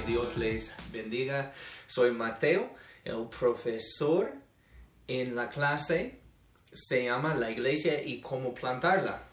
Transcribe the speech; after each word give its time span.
Dios 0.00 0.36
les 0.36 0.74
bendiga. 0.92 1.52
Soy 1.86 2.12
Mateo, 2.12 2.70
el 3.04 3.28
profesor 3.28 4.32
en 5.06 5.34
la 5.34 5.48
clase 5.48 6.20
se 6.72 7.04
llama 7.04 7.34
La 7.34 7.50
iglesia 7.50 8.02
y 8.02 8.20
cómo 8.20 8.54
plantarla. 8.54 9.24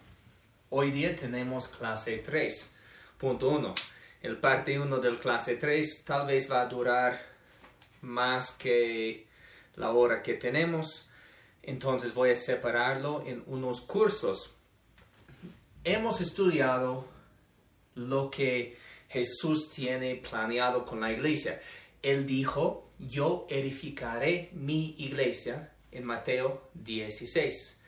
Hoy 0.70 0.91
día 0.91 1.16
tenemos 1.16 1.67
clase 1.67 2.23
3.1. 2.23 3.73
El 4.21 4.38
parte 4.38 4.80
1 4.80 4.99
del 4.99 5.20
clase 5.20 5.57
3 5.57 6.04
tal 6.05 6.27
vez 6.27 6.52
va 6.52 6.62
a 6.62 6.68
durar 6.68 7.21
más 8.02 8.52
que 8.52 9.27
la 9.75 9.91
hora 9.91 10.22
que 10.22 10.36
tenemos. 10.36 11.09
Entonces 11.61 12.13
voy 12.13 12.31
a 12.31 12.36
separarlo 12.36 13.23
en 13.25 13.44
unos 13.47 13.81
cursos. 13.81 14.55
Hemos 15.84 16.22
estudiado 16.22 17.05
lo 17.95 18.30
que 18.30 18.77
Jesús 19.15 19.69
tiene 19.69 20.17
planeado 20.17 20.83
con 20.83 20.99
la 20.99 21.09
iglesia. 21.09 21.61
Él 22.01 22.27
dijo, 22.27 22.91
yo 22.99 23.47
edificaré 23.49 24.49
mi 24.51 24.93
iglesia 24.97 25.71
en 25.89 26.03
Mateo 26.03 26.69
16. 26.73 27.79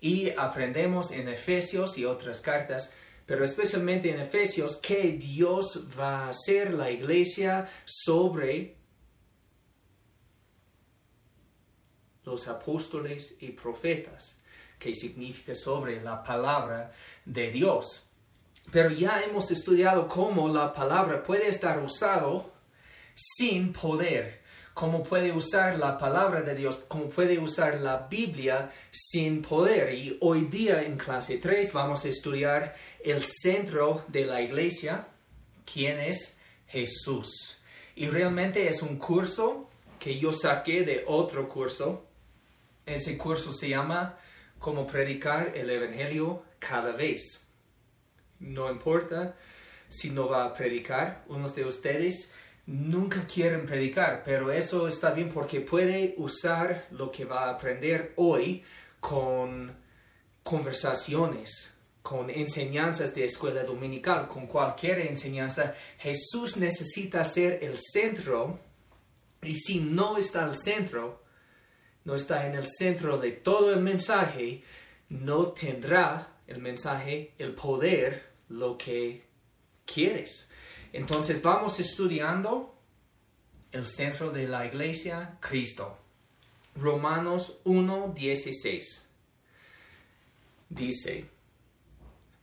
Y 0.00 0.30
aprendemos 0.30 1.12
en 1.12 1.28
Efesios 1.28 1.98
y 1.98 2.06
otras 2.06 2.40
cartas, 2.40 2.94
pero 3.26 3.44
especialmente 3.44 4.10
en 4.10 4.20
Efesios, 4.20 4.76
que 4.76 5.18
Dios 5.18 5.86
va 5.98 6.24
a 6.24 6.28
hacer 6.30 6.72
la 6.72 6.90
iglesia 6.90 7.68
sobre 7.84 8.78
los 12.24 12.48
apóstoles 12.48 13.36
y 13.40 13.50
profetas, 13.50 14.40
que 14.78 14.94
significa 14.94 15.54
sobre 15.54 16.00
la 16.00 16.24
palabra 16.24 16.90
de 17.26 17.50
Dios. 17.50 18.09
Pero 18.70 18.90
ya 18.90 19.20
hemos 19.22 19.50
estudiado 19.50 20.06
cómo 20.06 20.48
la 20.48 20.72
palabra 20.72 21.22
puede 21.22 21.48
estar 21.48 21.82
usado 21.82 22.52
sin 23.14 23.72
poder, 23.72 24.42
cómo 24.74 25.02
puede 25.02 25.32
usar 25.32 25.76
la 25.76 25.98
palabra 25.98 26.42
de 26.42 26.54
Dios, 26.54 26.84
cómo 26.86 27.08
puede 27.08 27.38
usar 27.38 27.80
la 27.80 28.06
Biblia 28.08 28.70
sin 28.90 29.42
poder. 29.42 29.92
Y 29.92 30.16
hoy 30.20 30.46
día 30.46 30.82
en 30.82 30.96
clase 30.96 31.38
3 31.38 31.72
vamos 31.72 32.04
a 32.04 32.08
estudiar 32.08 32.74
el 33.04 33.22
centro 33.22 34.04
de 34.06 34.24
la 34.24 34.40
iglesia, 34.40 35.08
quién 35.70 35.98
es 35.98 36.38
Jesús. 36.68 37.60
Y 37.96 38.08
realmente 38.08 38.68
es 38.68 38.82
un 38.82 38.98
curso 38.98 39.68
que 39.98 40.16
yo 40.18 40.32
saqué 40.32 40.84
de 40.84 41.04
otro 41.08 41.48
curso. 41.48 42.06
Ese 42.86 43.18
curso 43.18 43.52
se 43.52 43.68
llama 43.68 44.16
Cómo 44.60 44.86
predicar 44.86 45.56
el 45.56 45.68
Evangelio 45.70 46.44
cada 46.60 46.92
vez 46.92 47.49
no 48.40 48.70
importa 48.70 49.36
si 49.88 50.10
no 50.10 50.28
va 50.28 50.44
a 50.44 50.54
predicar. 50.54 51.24
Unos 51.28 51.54
de 51.54 51.64
ustedes 51.64 52.32
nunca 52.66 53.26
quieren 53.26 53.66
predicar, 53.66 54.22
pero 54.24 54.50
eso 54.50 54.86
está 54.86 55.10
bien 55.10 55.28
porque 55.28 55.60
puede 55.60 56.14
usar 56.18 56.86
lo 56.90 57.10
que 57.10 57.24
va 57.24 57.44
a 57.44 57.50
aprender 57.50 58.12
hoy 58.16 58.62
con 59.00 59.76
conversaciones, 60.42 61.76
con 62.02 62.30
enseñanzas 62.30 63.14
de 63.14 63.24
escuela 63.24 63.64
dominical, 63.64 64.28
con 64.28 64.46
cualquier 64.46 65.00
enseñanza. 65.00 65.74
Jesús 65.98 66.56
necesita 66.56 67.24
ser 67.24 67.62
el 67.62 67.76
centro 67.78 68.60
y 69.42 69.56
si 69.56 69.80
no 69.80 70.16
está 70.16 70.44
al 70.44 70.56
centro, 70.56 71.22
no 72.04 72.14
está 72.14 72.46
en 72.46 72.54
el 72.54 72.66
centro 72.66 73.18
de 73.18 73.32
todo 73.32 73.72
el 73.72 73.80
mensaje, 73.80 74.62
no 75.08 75.48
tendrá 75.48 76.36
el 76.46 76.58
mensaje 76.58 77.34
el 77.38 77.54
poder 77.54 78.29
lo 78.50 78.76
que 78.76 79.24
quieres. 79.86 80.50
Entonces 80.92 81.40
vamos 81.40 81.80
estudiando 81.80 82.74
el 83.72 83.86
centro 83.86 84.30
de 84.30 84.46
la 84.46 84.66
iglesia, 84.66 85.38
Cristo. 85.40 85.96
Romanos 86.76 87.60
1:16 87.64 89.06
dice, 90.68 91.26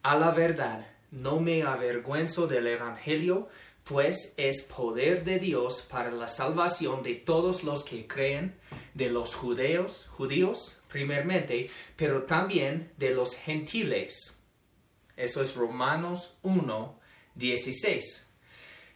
a 0.03 0.17
la 0.17 0.31
verdad, 0.31 0.85
no 1.11 1.39
me 1.39 1.63
avergüenzo 1.63 2.45
del 2.47 2.67
Evangelio, 2.67 3.47
pues 3.83 4.33
es 4.35 4.63
poder 4.63 5.23
de 5.23 5.39
Dios 5.39 5.87
para 5.89 6.11
la 6.11 6.27
salvación 6.27 7.03
de 7.03 7.15
todos 7.15 7.63
los 7.63 7.85
que 7.85 8.05
creen, 8.05 8.55
de 8.93 9.09
los 9.09 9.33
judíos, 9.33 10.07
judíos 10.11 10.77
primeramente, 10.89 11.69
pero 11.95 12.23
también 12.23 12.91
de 12.97 13.11
los 13.11 13.35
gentiles 13.35 14.36
eso 15.17 15.41
es 15.41 15.55
Romanos 15.55 16.37
1, 16.43 16.99
16. 17.33 18.27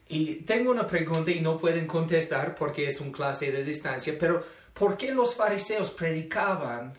Y 0.09 0.35
tengo 0.43 0.71
una 0.71 0.85
pregunta 0.85 1.31
y 1.31 1.41
no 1.41 1.57
pueden 1.57 1.87
contestar 1.87 2.53
porque 2.53 2.85
es 2.85 3.01
un 3.01 3.11
clase 3.11 3.51
de 3.51 3.63
distancia, 3.63 4.15
pero 4.19 4.45
¿por 4.73 4.95
qué 4.95 5.11
los 5.11 5.35
fariseos 5.35 5.89
predicaban 5.89 6.93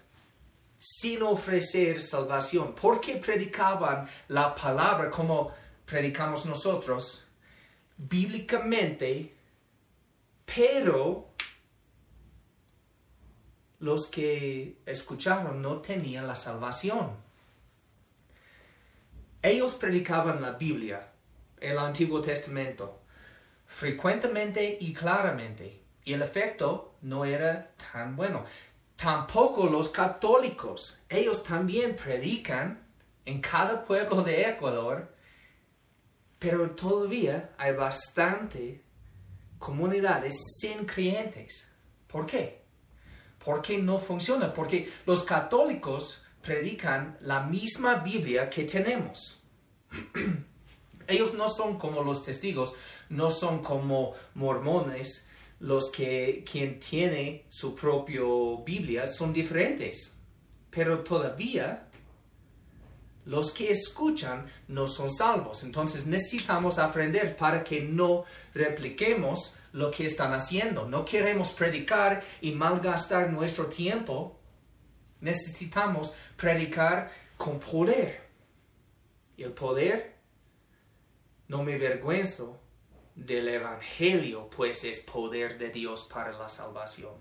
sin 0.80 1.22
ofrecer 1.22 2.00
salvación? 2.00 2.74
¿Por 2.74 3.00
qué 3.00 3.16
predicaban 3.16 4.08
la 4.28 4.52
palabra 4.54 5.08
como 5.08 5.52
predicamos 5.84 6.44
nosotros 6.44 7.24
bíblicamente, 7.96 9.32
pero 10.44 11.28
los 13.78 14.08
que 14.10 14.78
escucharon 14.84 15.62
no 15.62 15.80
tenían 15.80 16.26
la 16.26 16.34
salvación? 16.34 17.31
Ellos 19.42 19.74
predicaban 19.74 20.40
la 20.40 20.52
Biblia, 20.52 21.08
el 21.58 21.76
Antiguo 21.76 22.20
Testamento, 22.20 23.00
frecuentemente 23.66 24.78
y 24.80 24.92
claramente, 24.92 25.82
y 26.04 26.12
el 26.12 26.22
efecto 26.22 26.94
no 27.02 27.24
era 27.24 27.72
tan 27.92 28.14
bueno. 28.14 28.44
Tampoco 28.94 29.66
los 29.66 29.88
católicos, 29.88 31.00
ellos 31.08 31.42
también 31.42 31.96
predican 31.96 32.86
en 33.24 33.40
cada 33.40 33.84
pueblo 33.84 34.22
de 34.22 34.48
Ecuador, 34.48 35.12
pero 36.38 36.70
todavía 36.70 37.50
hay 37.58 37.72
bastante 37.72 38.82
comunidades 39.58 40.36
sin 40.60 40.84
creyentes. 40.84 41.74
¿Por 42.06 42.26
qué? 42.26 42.62
Porque 43.44 43.78
no 43.78 43.98
funciona, 43.98 44.52
porque 44.52 44.88
los 45.04 45.24
católicos 45.24 46.21
predican 46.42 47.16
la 47.20 47.44
misma 47.44 47.96
Biblia 47.96 48.50
que 48.50 48.64
tenemos. 48.64 49.40
Ellos 51.06 51.34
no 51.34 51.48
son 51.48 51.78
como 51.78 52.02
los 52.02 52.24
testigos, 52.24 52.74
no 53.08 53.30
son 53.30 53.62
como 53.62 54.14
mormones, 54.34 55.28
los 55.60 55.90
que 55.90 56.44
quien 56.50 56.80
tiene 56.80 57.44
su 57.48 57.74
propia 57.74 58.22
Biblia 58.64 59.06
son 59.06 59.32
diferentes. 59.32 60.18
Pero 60.70 61.00
todavía 61.00 61.88
los 63.24 63.52
que 63.52 63.70
escuchan 63.70 64.46
no 64.68 64.86
son 64.86 65.10
salvos. 65.10 65.62
Entonces 65.62 66.06
necesitamos 66.06 66.78
aprender 66.78 67.36
para 67.36 67.62
que 67.62 67.80
no 67.82 68.24
repliquemos 68.54 69.56
lo 69.72 69.90
que 69.90 70.06
están 70.06 70.32
haciendo. 70.32 70.88
No 70.88 71.04
queremos 71.04 71.52
predicar 71.52 72.22
y 72.40 72.52
malgastar 72.52 73.30
nuestro 73.30 73.66
tiempo 73.66 74.41
necesitamos 75.22 76.14
predicar 76.36 77.10
con 77.38 77.58
poder. 77.58 78.20
El 79.38 79.52
poder, 79.52 80.14
no 81.48 81.62
me 81.62 81.74
avergüenzo 81.74 82.60
del 83.14 83.48
Evangelio, 83.48 84.48
pues 84.54 84.84
es 84.84 85.00
poder 85.00 85.58
de 85.58 85.70
Dios 85.70 86.06
para 86.12 86.32
la 86.32 86.48
salvación. 86.48 87.14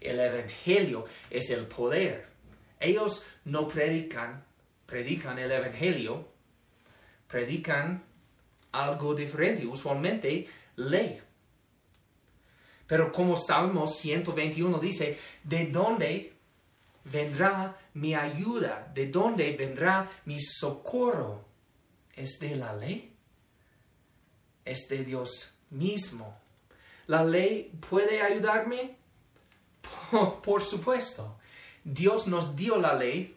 El 0.00 0.20
Evangelio 0.20 1.04
es 1.28 1.50
el 1.50 1.66
poder. 1.66 2.28
Ellos 2.78 3.26
no 3.44 3.66
predican, 3.66 4.44
predican 4.86 5.38
el 5.38 5.50
Evangelio, 5.50 6.28
predican 7.26 8.04
algo 8.72 9.14
diferente, 9.14 9.66
usualmente 9.66 10.46
ley. 10.76 11.20
Pero 12.86 13.10
como 13.10 13.34
Salmo 13.34 13.86
121 13.86 14.78
dice, 14.78 15.18
¿de 15.42 15.66
dónde 15.66 16.35
vendrá 17.10 17.76
mi 17.94 18.14
ayuda? 18.14 18.90
¿De 18.92 19.06
dónde 19.06 19.56
vendrá 19.56 20.08
mi 20.24 20.38
socorro? 20.40 21.44
¿Es 22.14 22.38
de 22.40 22.56
la 22.56 22.74
ley? 22.74 23.12
Es 24.64 24.88
de 24.88 25.04
Dios 25.04 25.52
mismo. 25.70 26.38
¿La 27.06 27.24
ley 27.24 27.72
puede 27.88 28.20
ayudarme? 28.20 28.96
Por, 30.42 30.62
supuesto. 30.62 31.38
Dios 31.84 32.26
nos 32.26 32.56
dio 32.56 32.76
la 32.76 32.94
ley 32.94 33.36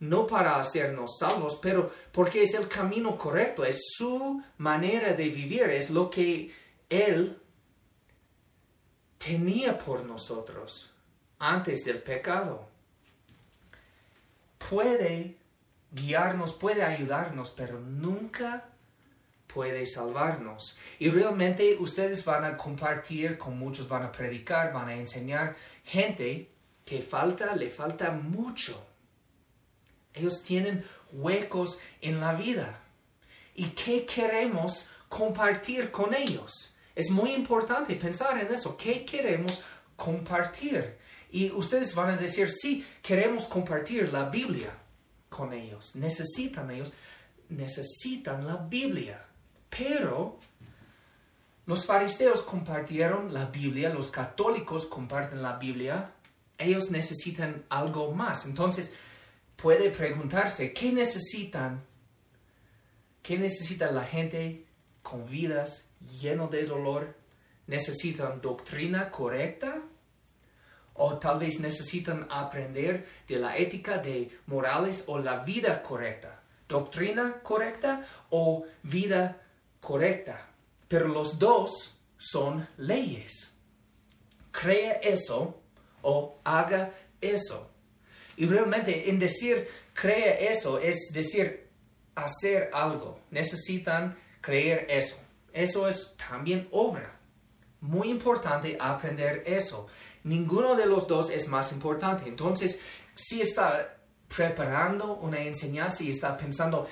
no 0.00 0.26
para 0.26 0.56
hacernos 0.56 1.18
salvos, 1.18 1.58
pero 1.62 1.92
porque 2.12 2.42
es 2.42 2.54
el 2.54 2.68
camino 2.68 3.16
correcto, 3.16 3.64
es 3.64 3.80
su 3.96 4.42
manera 4.58 5.14
de 5.14 5.28
vivir, 5.28 5.62
es 5.62 5.88
lo 5.88 6.10
que 6.10 6.52
Él 6.90 7.38
tenía 9.16 9.78
por 9.78 10.04
nosotros 10.04 10.92
antes 11.38 11.84
del 11.84 12.02
pecado 12.02 12.73
puede 14.68 15.36
guiarnos, 15.90 16.52
puede 16.52 16.82
ayudarnos, 16.82 17.50
pero 17.50 17.80
nunca 17.80 18.64
puede 19.46 19.86
salvarnos. 19.86 20.76
Y 20.98 21.10
realmente 21.10 21.76
ustedes 21.78 22.24
van 22.24 22.44
a 22.44 22.56
compartir 22.56 23.38
con 23.38 23.58
muchos, 23.58 23.88
van 23.88 24.02
a 24.02 24.12
predicar, 24.12 24.72
van 24.72 24.88
a 24.88 24.94
enseñar 24.94 25.54
gente 25.84 26.50
que 26.84 27.00
falta, 27.00 27.54
le 27.54 27.70
falta 27.70 28.10
mucho. 28.10 28.84
Ellos 30.12 30.42
tienen 30.42 30.84
huecos 31.12 31.80
en 32.00 32.20
la 32.20 32.34
vida. 32.34 32.80
¿Y 33.54 33.66
qué 33.70 34.04
queremos 34.04 34.90
compartir 35.08 35.90
con 35.90 36.14
ellos? 36.14 36.74
Es 36.94 37.10
muy 37.10 37.32
importante 37.32 37.94
pensar 37.96 38.38
en 38.38 38.52
eso. 38.52 38.76
¿Qué 38.76 39.04
queremos 39.04 39.64
compartir? 39.96 40.98
Y 41.34 41.50
ustedes 41.50 41.96
van 41.96 42.10
a 42.10 42.16
decir, 42.16 42.48
sí, 42.48 42.86
queremos 43.02 43.46
compartir 43.46 44.12
la 44.12 44.28
Biblia 44.28 44.72
con 45.28 45.52
ellos. 45.52 45.96
Necesitan 45.96 46.70
ellos, 46.70 46.92
necesitan 47.48 48.46
la 48.46 48.58
Biblia. 48.58 49.20
Pero 49.68 50.38
los 51.66 51.86
fariseos 51.86 52.42
compartieron 52.42 53.34
la 53.34 53.46
Biblia, 53.46 53.88
los 53.88 54.12
católicos 54.12 54.86
comparten 54.86 55.42
la 55.42 55.56
Biblia, 55.56 56.12
ellos 56.56 56.92
necesitan 56.92 57.64
algo 57.68 58.12
más. 58.12 58.46
Entonces, 58.46 58.94
puede 59.56 59.90
preguntarse, 59.90 60.72
¿qué 60.72 60.92
necesitan? 60.92 61.82
¿Qué 63.24 63.36
necesita 63.38 63.90
la 63.90 64.04
gente 64.04 64.66
con 65.02 65.26
vidas 65.26 65.90
lleno 66.20 66.46
de 66.46 66.64
dolor? 66.64 67.16
¿Necesitan 67.66 68.40
doctrina 68.40 69.10
correcta? 69.10 69.82
¿O 70.94 71.18
tal 71.18 71.40
vez 71.40 71.60
necesitan 71.60 72.26
aprender 72.30 73.06
de 73.26 73.38
la 73.38 73.56
ética 73.56 73.98
de 73.98 74.30
morales 74.46 75.04
o 75.08 75.18
la 75.18 75.42
vida 75.44 75.82
correcta? 75.82 76.40
¿Doctrina 76.68 77.40
correcta 77.42 78.04
o 78.30 78.64
vida 78.82 79.40
correcta? 79.80 80.48
Pero 80.88 81.08
los 81.08 81.38
dos 81.38 81.96
son 82.16 82.66
leyes. 82.76 83.52
Crea 84.52 84.92
eso 85.02 85.60
o 86.02 86.38
haga 86.44 86.92
eso. 87.20 87.70
Y 88.36 88.46
realmente 88.46 89.10
en 89.10 89.18
decir 89.18 89.68
crea 89.92 90.34
eso 90.38 90.78
es 90.78 91.10
decir 91.12 91.68
hacer 92.14 92.70
algo. 92.72 93.20
Necesitan 93.30 94.16
creer 94.40 94.86
eso. 94.88 95.16
Eso 95.52 95.88
es 95.88 96.14
también 96.16 96.68
obra. 96.70 97.18
Muy 97.80 98.10
importante 98.10 98.76
aprender 98.80 99.42
eso. 99.46 99.86
Ninguno 100.24 100.74
de 100.74 100.86
los 100.86 101.06
dos 101.06 101.30
es 101.30 101.48
más 101.48 101.72
importante. 101.72 102.28
Entonces, 102.28 102.80
si 103.14 103.40
está 103.40 103.96
preparando 104.34 105.14
una 105.16 105.40
enseñanza 105.40 106.02
y 106.02 106.10
está 106.10 106.36
pensando, 106.36 106.86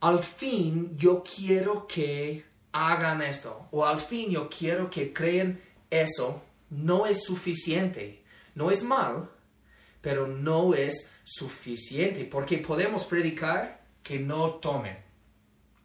al 0.00 0.18
fin 0.18 0.96
yo 0.96 1.22
quiero 1.22 1.86
que 1.86 2.44
hagan 2.72 3.22
esto, 3.22 3.68
o 3.70 3.86
al 3.86 3.98
fin 4.00 4.30
yo 4.30 4.48
quiero 4.48 4.90
que 4.90 5.12
creen 5.12 5.62
eso, 5.90 6.42
no 6.70 7.06
es 7.06 7.24
suficiente. 7.24 8.22
No 8.54 8.70
es 8.70 8.82
mal, 8.82 9.30
pero 10.00 10.26
no 10.26 10.74
es 10.74 11.12
suficiente, 11.22 12.24
porque 12.24 12.58
podemos 12.58 13.04
predicar 13.04 13.82
que 14.02 14.18
no 14.18 14.54
tomen 14.54 14.96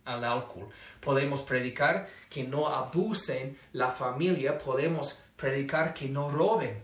al 0.06 0.24
alcohol, 0.24 0.70
podemos 1.00 1.42
predicar 1.42 2.08
que 2.30 2.44
no 2.44 2.68
abusen 2.68 3.58
la 3.74 3.90
familia, 3.90 4.58
podemos 4.58 5.23
predicar 5.36 5.94
que 5.94 6.10
no 6.10 6.30
roben, 6.30 6.82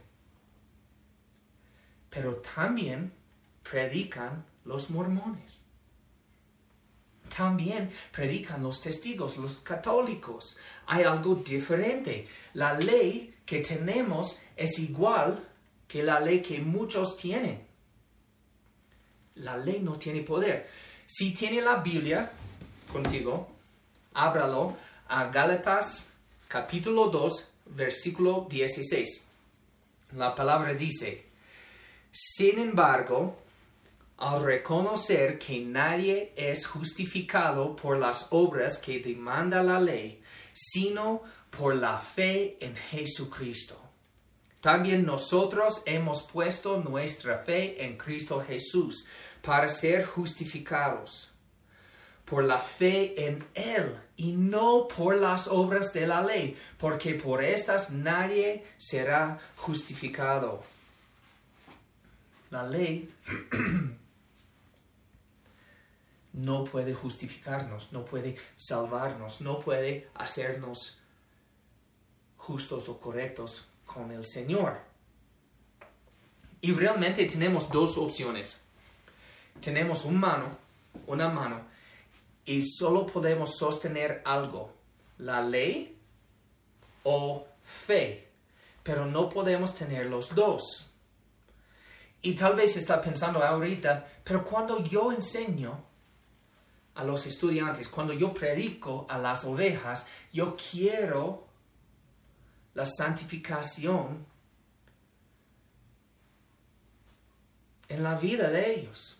pero 2.09 2.35
también 2.35 3.11
predican 3.63 4.45
los 4.65 4.89
mormones. 4.89 5.63
También 7.35 7.91
predican 8.11 8.63
los 8.63 8.81
testigos, 8.81 9.37
los 9.37 9.59
católicos. 9.59 10.57
Hay 10.87 11.03
algo 11.03 11.35
diferente. 11.35 12.27
La 12.55 12.73
ley 12.73 13.35
que 13.45 13.59
tenemos 13.59 14.41
es 14.55 14.79
igual 14.79 15.47
que 15.87 16.03
la 16.03 16.19
ley 16.19 16.41
que 16.41 16.59
muchos 16.59 17.15
tienen. 17.17 17.65
La 19.35 19.57
ley 19.57 19.79
no 19.81 19.97
tiene 19.97 20.21
poder. 20.21 20.67
Si 21.05 21.33
tiene 21.33 21.61
la 21.61 21.77
Biblia 21.77 22.29
contigo, 22.91 23.49
ábralo 24.13 24.75
a 25.07 25.27
Gálatas 25.27 26.11
capítulo 26.47 27.09
2, 27.09 27.51
versículo 27.69 28.47
16. 28.49 29.27
La 30.13 30.33
palabra 30.33 30.73
dice, 30.73 31.25
sin 32.11 32.59
embargo, 32.59 33.37
al 34.17 34.43
reconocer 34.43 35.39
que 35.39 35.59
nadie 35.59 36.33
es 36.35 36.65
justificado 36.65 37.75
por 37.75 37.97
las 37.97 38.27
obras 38.31 38.77
que 38.79 38.99
demanda 38.99 39.63
la 39.63 39.79
ley, 39.79 40.21
sino 40.53 41.21
por 41.49 41.75
la 41.75 41.99
fe 41.99 42.57
en 42.59 42.75
Jesucristo. 42.75 43.79
También 44.59 45.05
nosotros 45.05 45.83
hemos 45.85 46.23
puesto 46.23 46.77
nuestra 46.81 47.39
fe 47.39 47.81
en 47.83 47.97
Cristo 47.97 48.43
Jesús 48.45 49.07
para 49.41 49.69
ser 49.69 50.05
justificados 50.05 51.31
por 52.29 52.43
la 52.43 52.59
fe 52.59 53.25
en 53.27 53.45
Él 53.55 53.95
y 54.15 54.33
no 54.33 54.87
por 54.87 55.15
las 55.15 55.47
obras 55.47 55.91
de 55.93 56.05
la 56.05 56.21
ley, 56.21 56.55
porque 56.77 57.15
por 57.15 57.43
estas 57.43 57.89
nadie 57.89 58.65
será 58.77 59.39
justificado. 59.55 60.63
La 62.51 62.63
ley 62.63 63.11
no 66.33 66.63
puede 66.65 66.93
justificarnos, 66.93 67.91
no 67.91 68.05
puede 68.05 68.35
salvarnos, 68.55 69.41
no 69.41 69.59
puede 69.59 70.09
hacernos 70.15 71.01
justos 72.37 72.89
o 72.89 72.99
correctos 72.99 73.67
con 73.85 74.11
el 74.11 74.25
Señor. 74.25 74.79
Y 76.61 76.73
realmente 76.73 77.25
tenemos 77.25 77.71
dos 77.71 77.97
opciones. 77.97 78.61
Tenemos 79.61 80.05
una 80.05 80.19
mano, 80.19 80.57
una 81.07 81.29
mano, 81.29 81.61
y 82.49 82.63
solo 82.63 83.05
podemos 83.05 83.59
sostener 83.59 84.23
algo, 84.25 84.73
la 85.19 85.39
ley 85.39 85.95
o 87.03 87.45
fe, 87.63 88.27
pero 88.81 89.05
no 89.05 89.29
podemos 89.29 89.75
tener 89.75 90.07
los 90.07 90.33
dos. 90.33 90.89
Y 92.23 92.33
tal 92.33 92.55
vez 92.55 92.75
está 92.75 92.99
pensando 92.99 93.43
ahorita, 93.43 94.03
pero 94.23 94.43
cuando 94.43 94.81
yo 94.81 95.11
enseño 95.11 95.79
a 96.95 97.03
los 97.03 97.27
estudiantes, 97.27 97.87
cuando 97.87 98.13
yo 98.13 98.33
predico 98.33 99.05
a 99.07 99.19
las 99.19 99.45
ovejas, 99.45 100.07
yo 100.33 100.57
quiero 100.57 101.45
la 102.73 102.85
santificación 102.85 104.25
en 107.87 108.01
la 108.01 108.15
vida 108.15 108.49
de 108.49 108.73
ellos. 108.73 109.19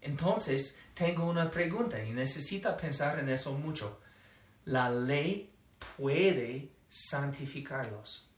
Entonces, 0.00 0.76
tengo 1.00 1.24
una 1.24 1.50
pregunta 1.50 2.04
y 2.04 2.12
necesita 2.12 2.76
pensar 2.76 3.18
en 3.20 3.30
eso 3.30 3.54
mucho. 3.54 4.00
¿La 4.66 4.90
ley 4.90 5.50
puede 5.96 6.68
santificarlos? 6.90 8.28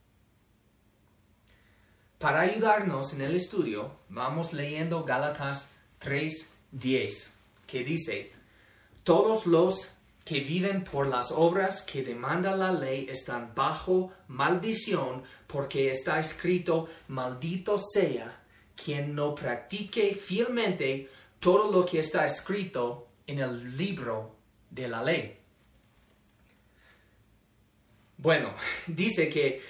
Para 2.17 2.39
ayudarnos 2.39 3.13
en 3.15 3.23
el 3.23 3.35
estudio, 3.35 3.99
vamos 4.07 4.53
leyendo 4.53 5.03
Gálatas 5.03 5.73
3:10, 5.99 7.33
que 7.67 7.83
dice, 7.83 8.31
todos 9.03 9.45
los 9.45 9.95
que 10.23 10.39
viven 10.39 10.85
por 10.85 11.05
las 11.05 11.33
obras 11.33 11.81
que 11.81 12.01
demanda 12.01 12.55
la 12.55 12.71
ley 12.71 13.07
están 13.09 13.53
bajo 13.53 14.13
maldición, 14.29 15.23
porque 15.47 15.89
está 15.89 16.17
escrito, 16.17 16.87
maldito 17.09 17.77
sea 17.77 18.39
quien 18.73 19.13
no 19.13 19.35
practique 19.35 20.13
fielmente 20.13 21.09
todo 21.43 21.69
lo 21.69 21.85
que 21.85 21.99
está 21.99 22.23
escrito 22.23 23.09
en 23.27 23.39
el 23.39 23.75
libro 23.75 24.37
de 24.69 24.87
la 24.87 25.03
ley. 25.03 25.37
Bueno, 28.15 28.55
dice 28.87 29.27
que 29.27 29.61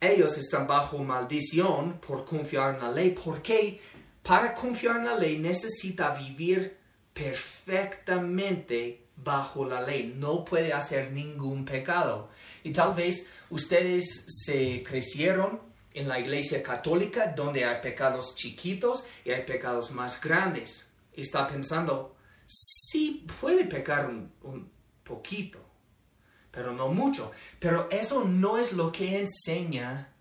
ellos 0.00 0.36
están 0.36 0.66
bajo 0.66 0.98
maldición 0.98 2.00
por 2.00 2.24
confiar 2.24 2.74
en 2.74 2.80
la 2.80 2.90
ley, 2.90 3.10
porque 3.10 3.80
para 4.24 4.52
confiar 4.52 4.96
en 4.96 5.04
la 5.04 5.16
ley 5.16 5.38
necesita 5.38 6.10
vivir 6.10 6.76
perfectamente 7.12 9.04
bajo 9.14 9.64
la 9.64 9.80
ley, 9.80 10.12
no 10.16 10.44
puede 10.44 10.72
hacer 10.72 11.12
ningún 11.12 11.64
pecado. 11.64 12.30
Y 12.64 12.72
tal 12.72 12.94
vez 12.94 13.30
ustedes 13.50 14.24
se 14.26 14.82
crecieron 14.82 15.60
en 15.94 16.08
la 16.08 16.18
iglesia 16.18 16.60
católica 16.60 17.32
donde 17.36 17.64
hay 17.64 17.80
pecados 17.80 18.34
chiquitos 18.34 19.06
y 19.24 19.30
hay 19.30 19.44
pecados 19.44 19.92
más 19.92 20.20
grandes. 20.20 20.87
Está 21.20 21.46
pensando, 21.46 22.16
sí 22.46 23.26
puede 23.40 23.64
pecar 23.64 24.06
un, 24.08 24.32
un 24.42 24.70
poquito, 25.02 25.58
pero 26.50 26.72
no 26.72 26.88
mucho. 26.88 27.32
Pero 27.58 27.88
eso 27.90 28.24
no 28.24 28.58
es 28.58 28.72
lo 28.72 28.92
que 28.92 29.20
enseña 29.20 30.12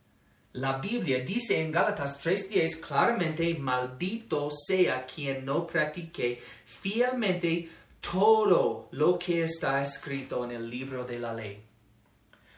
la 0.53 0.79
Biblia. 0.79 1.23
Dice 1.23 1.61
en 1.61 1.71
Gálatas 1.71 2.19
3:10 2.23 2.79
claramente, 2.79 3.53
maldito 3.59 4.49
sea 4.49 5.05
quien 5.05 5.45
no 5.45 5.67
practique 5.67 6.41
fielmente 6.65 7.69
todo 7.99 8.87
lo 8.91 9.17
que 9.17 9.43
está 9.43 9.81
escrito 9.81 10.43
en 10.45 10.51
el 10.51 10.69
libro 10.69 11.05
de 11.05 11.19
la 11.19 11.33
ley. 11.33 11.63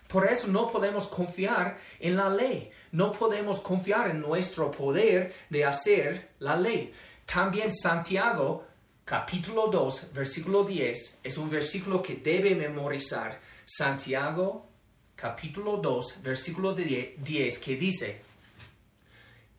Por 0.07 0.25
eso 0.25 0.47
no 0.47 0.65
podemos 0.67 1.07
confiar 1.07 1.77
en 1.99 2.15
la 2.15 2.29
ley, 2.29 2.71
no 2.93 3.11
podemos 3.11 3.59
confiar 3.59 4.09
en 4.09 4.19
nuestro 4.19 4.71
poder 4.71 5.33
de 5.49 5.65
hacer 5.65 6.29
la 6.39 6.55
ley. 6.55 6.91
También 7.31 7.69
Santiago 7.69 8.65
capítulo 9.05 9.67
2, 9.67 10.13
versículo 10.13 10.63
10, 10.63 11.19
es 11.23 11.37
un 11.37 11.47
versículo 11.47 12.01
que 12.01 12.15
debe 12.15 12.55
memorizar. 12.55 13.39
Santiago 13.65 14.67
capítulo 15.15 15.77
2, 15.77 16.23
versículo 16.23 16.73
10, 16.73 17.59
que 17.59 17.75
dice, 17.75 18.21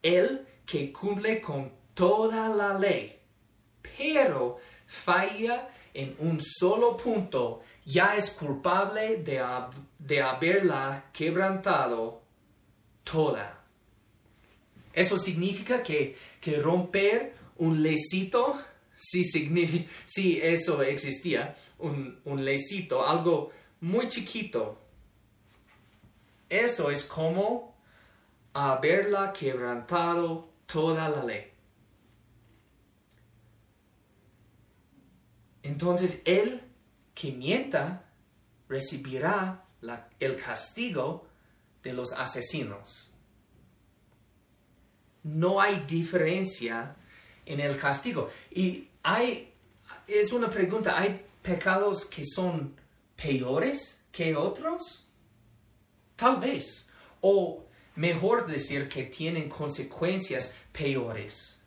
El 0.02 0.44
que 0.66 0.92
cumple 0.92 1.40
con 1.40 1.70
toda 1.94 2.48
la 2.48 2.76
ley, 2.76 3.16
pero 3.80 4.58
falla 4.88 5.68
en 5.94 6.16
un 6.18 6.40
solo 6.40 6.96
punto, 6.96 7.60
ya 7.84 8.16
es 8.16 8.30
culpable 8.30 9.18
de, 9.18 9.40
de 9.96 10.20
haberla 10.20 11.04
quebrantado 11.12 12.20
toda. 13.04 13.62
Eso 14.92 15.16
significa 15.16 15.80
que, 15.80 16.16
que 16.40 16.60
romper 16.60 17.38
un 17.60 17.82
lecito, 17.82 18.58
si, 18.96 20.40
eso 20.42 20.82
existía, 20.82 21.54
un, 21.78 22.18
un 22.24 22.44
lecito, 22.44 23.06
algo 23.06 23.52
muy 23.80 24.08
chiquito, 24.08 24.78
eso 26.48 26.90
es 26.90 27.04
como 27.04 27.76
haberla 28.54 29.32
quebrantado 29.32 30.48
toda 30.66 31.08
la 31.10 31.22
ley. 31.22 31.52
Entonces 35.62 36.22
el 36.24 36.62
que 37.14 37.30
mienta 37.30 38.04
recibirá 38.68 39.66
el 40.18 40.36
castigo 40.36 41.28
de 41.82 41.92
los 41.92 42.12
asesinos. 42.14 43.12
No 45.22 45.60
hay 45.60 45.84
diferencia 45.86 46.96
en 47.50 47.60
el 47.60 47.76
castigo. 47.76 48.30
Y 48.50 48.88
hay, 49.02 49.52
es 50.06 50.32
una 50.32 50.48
pregunta, 50.48 50.98
¿hay 50.98 51.24
pecados 51.42 52.04
que 52.04 52.22
son 52.24 52.74
peores 53.16 54.02
que 54.12 54.36
otros? 54.36 55.08
Tal 56.16 56.36
vez. 56.38 56.90
O 57.20 57.64
mejor 57.96 58.46
decir 58.46 58.88
que 58.88 59.04
tienen 59.04 59.48
consecuencias 59.48 60.54
peores. 60.72 61.60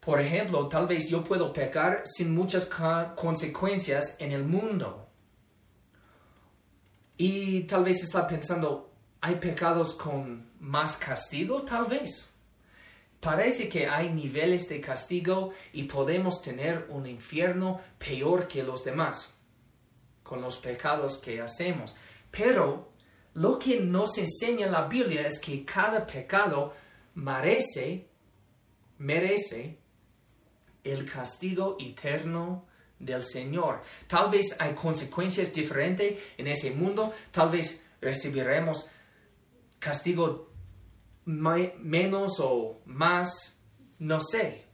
Por 0.00 0.20
ejemplo, 0.20 0.66
tal 0.68 0.86
vez 0.86 1.08
yo 1.08 1.22
puedo 1.22 1.52
pecar 1.52 2.02
sin 2.06 2.34
muchas 2.34 2.68
consecuencias 3.16 4.16
en 4.18 4.32
el 4.32 4.44
mundo. 4.44 5.08
Y 7.18 7.64
tal 7.64 7.84
vez 7.84 8.02
está 8.02 8.26
pensando, 8.26 8.90
¿hay 9.20 9.34
pecados 9.34 9.92
con 9.92 10.52
más 10.58 10.96
castigo? 10.96 11.62
Tal 11.62 11.84
vez. 11.84 12.29
Parece 13.20 13.68
que 13.68 13.86
hay 13.86 14.08
niveles 14.08 14.68
de 14.68 14.80
castigo 14.80 15.52
y 15.74 15.84
podemos 15.84 16.40
tener 16.40 16.86
un 16.88 17.06
infierno 17.06 17.80
peor 17.98 18.48
que 18.48 18.62
los 18.62 18.82
demás 18.82 19.34
con 20.22 20.40
los 20.40 20.56
pecados 20.56 21.18
que 21.18 21.40
hacemos. 21.40 21.96
Pero 22.30 22.92
lo 23.34 23.58
que 23.58 23.80
nos 23.80 24.16
enseña 24.16 24.68
la 24.68 24.86
Biblia 24.86 25.26
es 25.26 25.38
que 25.40 25.64
cada 25.64 26.06
pecado 26.06 26.72
merece, 27.14 28.06
merece 28.98 29.78
el 30.82 31.04
castigo 31.04 31.76
eterno 31.78 32.66
del 32.98 33.24
Señor. 33.24 33.82
Tal 34.06 34.30
vez 34.30 34.56
hay 34.58 34.74
consecuencias 34.74 35.52
diferentes 35.52 36.18
en 36.38 36.46
ese 36.46 36.70
mundo, 36.70 37.12
tal 37.30 37.50
vez 37.50 37.84
recibiremos 38.00 38.90
castigo 39.78 40.49
menos 41.24 42.40
o 42.40 42.80
más, 42.86 43.62
no 43.98 44.20
sé. 44.20 44.66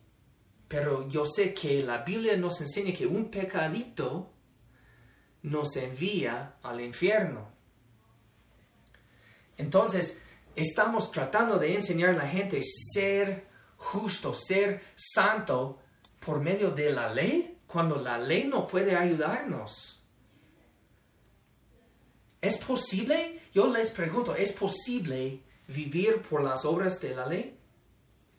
Pero 0.69 1.09
yo 1.09 1.25
sé 1.25 1.55
que 1.55 1.83
la 1.83 1.99
Biblia 1.99 2.37
nos 2.37 2.61
enseña 2.61 2.93
que 2.93 3.07
un 3.07 3.31
pecadito 3.31 4.33
nos 5.43 5.77
envía 5.77 6.57
al 6.63 6.81
infierno. 6.81 7.49
Entonces, 9.57 10.21
estamos 10.55 11.11
tratando 11.11 11.59
de 11.59 11.75
enseñar 11.75 12.11
a 12.11 12.25
la 12.25 12.29
gente 12.29 12.61
ser 12.63 13.47
justo, 13.77 14.35
ser 14.35 14.83
santo 14.95 15.81
por 16.19 16.41
medio 16.41 16.71
de 16.71 16.91
la 16.91 17.13
ley, 17.13 17.59
cuando 17.67 17.97
la 17.97 18.19
ley 18.19 18.45
no 18.45 18.67
puede 18.67 18.97
ayudarnos. 18.97 20.05
¿Es 22.41 22.59
posible? 22.59 23.41
Yo 23.53 23.67
les 23.67 23.91
pregunto, 23.91 24.35
¿es 24.35 24.53
posible 24.53 25.43
vivir 25.69 26.23
por 26.23 26.43
las 26.43 26.65
obras 26.65 27.01
de 27.01 27.15
la 27.15 27.27
ley? 27.27 27.57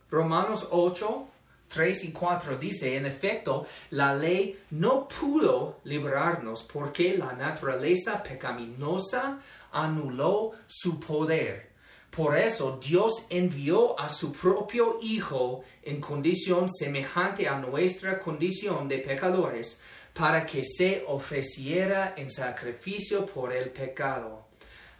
Romanos 0.09 0.67
8, 0.71 1.27
3 1.67 2.03
y 2.05 2.11
4 2.13 2.57
dice, 2.57 2.95
en 2.95 3.05
efecto, 3.05 3.65
la 3.91 4.13
ley 4.15 4.59
no 4.71 5.07
pudo 5.07 5.79
librarnos 5.83 6.63
porque 6.63 7.17
la 7.17 7.33
naturaleza 7.33 8.23
pecaminosa 8.23 9.39
anuló 9.71 10.53
su 10.65 10.99
poder. 10.99 11.67
Por 12.09 12.37
eso 12.37 12.79
Dios 12.81 13.27
envió 13.29 13.99
a 13.99 14.09
su 14.09 14.31
propio 14.31 14.97
Hijo 15.01 15.63
en 15.83 15.99
condición 15.99 16.69
semejante 16.69 17.47
a 17.47 17.59
nuestra 17.59 18.17
condición 18.17 18.87
de 18.87 18.99
pecadores, 18.99 19.81
para 20.13 20.45
que 20.45 20.63
se 20.63 21.03
ofreciera 21.07 22.15
en 22.17 22.31
sacrificio 22.31 23.25
por 23.25 23.53
el 23.53 23.69
pecado. 23.69 24.46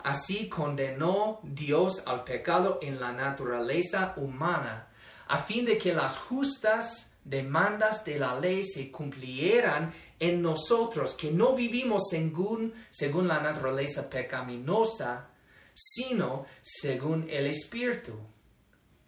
Así 0.04 0.48
condenó 0.48 1.40
Dios 1.44 2.04
al 2.06 2.24
pecado 2.24 2.80
en 2.82 3.00
la 3.00 3.12
naturaleza 3.12 4.14
humana, 4.18 4.88
a 5.28 5.38
fin 5.40 5.66
de 5.66 5.78
que 5.78 5.94
las 5.94 6.18
justas 6.18 7.18
demandas 7.24 8.06
de 8.06 8.18
la 8.18 8.40
ley 8.40 8.64
se 8.64 8.90
cumplieran 8.90 9.94
en 10.20 10.42
nosotros, 10.42 11.16
que 11.16 11.32
no 11.32 11.56
vivimos 11.56 12.04
según, 12.10 12.74
según 12.90 13.28
la 13.28 13.42
naturaleza 13.42 14.10
pecaminosa, 14.10 15.30
sino 15.74 16.46
según 16.62 17.28
el 17.30 17.48
Espíritu. 17.48 18.14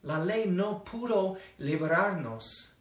La 0.03 0.23
ley 0.23 0.45
no 0.47 0.83
pudo 0.83 1.37
liberarnos. 1.57 2.73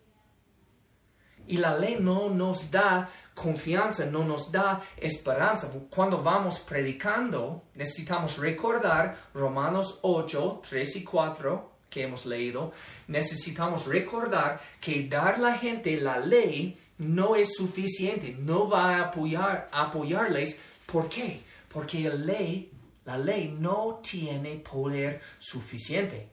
Y 1.47 1.57
la 1.57 1.79
ley 1.79 1.97
no 1.99 2.29
nos 2.29 2.71
da 2.71 3.09
confianza, 3.39 4.07
no 4.07 4.25
nos 4.25 4.51
da 4.51 4.83
esperanza. 4.97 5.71
Cuando 5.89 6.23
vamos 6.23 6.59
predicando, 6.59 7.63
necesitamos 7.75 8.39
recordar 8.39 9.17
Romanos 9.33 10.01
8, 10.03 10.63
3 10.69 10.97
y 10.97 11.05
4 11.05 11.73
que 11.89 12.03
hemos 12.03 12.27
leído. 12.27 12.73
Necesitamos 13.07 13.87
recordar 13.87 14.61
que 14.81 15.09
dar 15.09 15.37
a 15.37 15.39
la 15.39 15.55
gente 15.57 16.01
la 16.01 16.19
ley 16.19 16.77
no 16.99 17.37
es 17.37 17.55
suficiente, 17.55 18.35
no 18.39 18.69
va 18.69 18.97
a 18.97 19.05
apoyar, 19.07 19.69
apoyarles. 19.73 20.61
¿Por 20.85 21.09
qué? 21.09 21.43
Porque 21.73 22.01
la 22.01 22.15
ley, 22.15 22.71
la 23.05 23.17
ley 23.17 23.55
no 23.59 24.01
tiene 24.03 24.57
poder 24.57 25.21
suficiente. 25.39 26.29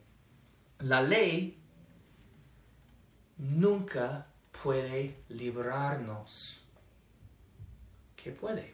La 0.79 1.01
ley 1.01 1.57
nunca 3.37 4.27
puede 4.63 5.23
librarnos. 5.29 6.64
¿Qué 8.25 8.31
puede? 8.31 8.73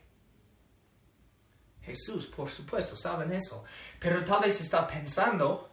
Jesús, 1.82 2.26
por 2.26 2.50
supuesto, 2.50 2.96
saben 2.96 3.34
eso. 3.34 3.66
Pero 4.00 4.24
tal 4.24 4.44
vez 4.44 4.62
está 4.62 4.88
pensando, 4.88 5.70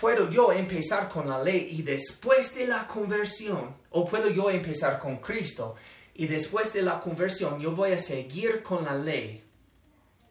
puedo 0.00 0.30
yo 0.30 0.50
empezar 0.50 1.10
con 1.10 1.28
la 1.28 1.42
ley 1.42 1.68
y 1.72 1.82
después 1.82 2.54
de 2.54 2.68
la 2.68 2.86
conversión, 2.86 3.76
o 3.90 4.08
puedo 4.08 4.30
yo 4.30 4.48
empezar 4.48 4.98
con 4.98 5.18
Cristo 5.18 5.74
y 6.14 6.26
después 6.26 6.72
de 6.72 6.80
la 6.80 6.98
conversión 6.98 7.60
yo 7.60 7.72
voy 7.72 7.92
a 7.92 7.98
seguir 7.98 8.62
con 8.62 8.82
la 8.82 8.94
ley. 8.94 9.44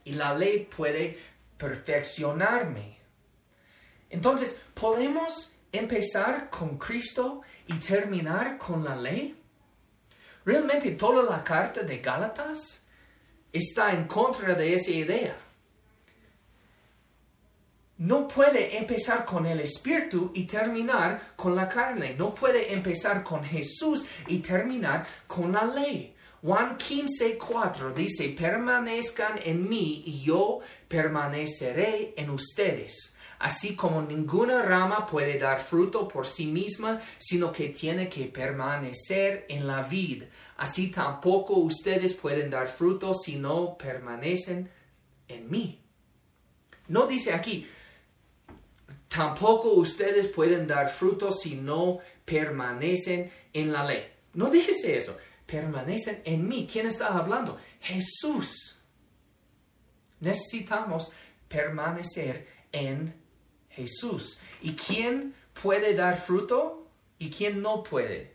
Y 0.06 0.14
la 0.14 0.34
ley 0.34 0.68
puede 0.76 1.20
perfeccionarme. 1.56 2.98
Entonces, 4.10 4.60
¿podemos 4.74 5.54
empezar 5.72 6.50
con 6.50 6.80
Cristo 6.80 7.44
y 7.68 7.76
terminar 7.76 8.58
con 8.58 8.84
la 8.84 8.96
ley? 8.96 9.43
Realmente 10.46 10.92
toda 10.92 11.24
la 11.24 11.44
carta 11.44 11.84
de 11.84 12.00
Gálatas 12.00 12.86
está 13.52 13.94
en 13.94 14.08
contra 14.08 14.54
de 14.54 14.74
esa 14.74 14.92
idea 14.92 15.36
no 18.04 18.28
puede 18.28 18.78
empezar 18.78 19.24
con 19.24 19.46
el 19.46 19.62
Espíritu 19.62 20.32
y 20.34 20.44
terminar 20.44 21.34
con 21.38 21.56
la 21.56 21.70
carne. 21.70 22.16
No 22.18 22.34
puede 22.34 22.74
empezar 22.74 23.24
con 23.24 23.44
Jesús 23.44 24.06
y 24.28 24.40
terminar 24.40 25.06
con 25.26 25.54
la 25.54 25.64
ley. 25.64 26.14
Juan 26.44 26.76
15, 26.76 27.38
4 27.38 27.94
dice, 27.94 28.36
permanezcan 28.38 29.40
en 29.46 29.70
mí 29.70 30.04
y 30.06 30.24
yo 30.24 30.60
permaneceré 30.90 32.14
en 32.18 32.30
ustedes. 32.32 33.16
Así 33.40 33.78
como 33.78 34.02
ninguna 34.02 34.62
rama 34.62 35.06
puede 35.06 35.40
dar 35.40 35.62
fruto 35.62 36.06
por 36.06 36.28
sí 36.28 36.48
misma, 36.48 37.00
sino 37.18 37.50
que 37.50 37.70
tiene 37.70 38.10
que 38.10 38.26
permanecer 38.26 39.46
en 39.48 39.66
la 39.66 39.84
vid, 39.84 40.24
así 40.58 40.92
tampoco 40.92 41.54
ustedes 41.54 42.14
pueden 42.14 42.50
dar 42.50 42.68
fruto 42.68 43.14
si 43.14 43.38
no 43.38 43.78
permanecen 43.78 44.70
en 45.30 45.50
mí. 45.50 45.80
No 46.90 47.08
dice 47.08 47.34
aquí, 47.34 47.66
tampoco 49.08 49.70
ustedes 49.76 50.28
pueden 50.28 50.68
dar 50.68 50.90
fruto 50.90 51.32
si 51.32 51.56
no 51.56 52.00
permanecen 52.26 53.32
en 53.54 53.72
la 53.72 53.86
ley. 53.86 54.04
No 54.34 54.50
dice 54.50 54.98
eso, 54.98 55.18
permanecen 55.54 56.20
en 56.26 56.48
mí. 56.48 56.68
¿Quién 56.72 56.88
está 56.88 57.16
hablando? 57.16 57.60
Jesús. 57.80 58.82
Necesitamos 60.20 61.12
permanecer 61.48 62.48
en 62.72 63.14
Jesús. 63.70 64.40
¿Y 64.64 64.74
quién 64.74 65.36
puede 65.62 65.94
dar 65.94 66.18
fruto 66.18 66.88
y 67.20 67.30
quién 67.30 67.62
no 67.62 67.84
puede? 67.84 68.34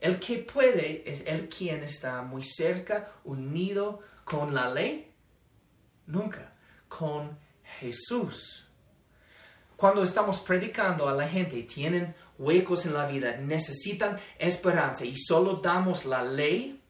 El 0.00 0.18
que 0.18 0.38
puede 0.38 1.08
es 1.08 1.24
el 1.24 1.48
quien 1.48 1.84
está 1.84 2.22
muy 2.22 2.42
cerca, 2.42 3.12
unido 3.22 4.00
con 4.24 4.52
la 4.52 4.68
ley. 4.68 5.12
Nunca, 6.06 6.52
con 6.88 7.38
Jesús. 7.78 8.67
Cuando 9.78 10.02
estamos 10.02 10.40
predicando 10.40 11.08
a 11.08 11.14
la 11.14 11.28
gente, 11.28 11.62
tienen 11.62 12.12
huecos 12.36 12.84
en 12.84 12.94
la 12.94 13.06
vida, 13.06 13.36
necesitan 13.36 14.18
esperanza 14.36 15.04
y 15.04 15.16
solo 15.16 15.60
damos 15.62 16.04
la 16.04 16.24
ley, 16.24 16.82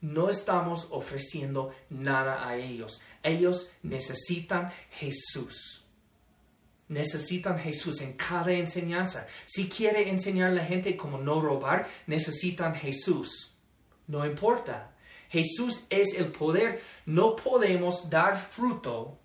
no 0.00 0.30
estamos 0.30 0.88
ofreciendo 0.90 1.74
nada 1.90 2.48
a 2.48 2.56
ellos. 2.56 3.02
Ellos 3.22 3.70
necesitan 3.82 4.72
Jesús. 4.92 5.84
Necesitan 6.88 7.58
Jesús 7.58 8.00
en 8.00 8.14
cada 8.14 8.52
enseñanza. 8.52 9.28
Si 9.44 9.68
quiere 9.68 10.08
enseñar 10.08 10.48
a 10.48 10.54
la 10.54 10.64
gente 10.64 10.96
cómo 10.96 11.18
no 11.18 11.38
robar, 11.38 11.86
necesitan 12.06 12.74
Jesús. 12.74 13.58
No 14.06 14.24
importa. 14.24 14.96
Jesús 15.28 15.84
es 15.90 16.14
el 16.14 16.32
poder. 16.32 16.80
No 17.04 17.36
podemos 17.36 18.08
dar 18.08 18.38
fruto 18.38 19.18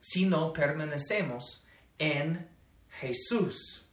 si 0.00 0.26
no 0.26 0.52
permanecemos 0.52 1.64
en 1.98 2.48
Jesús. 3.00 3.86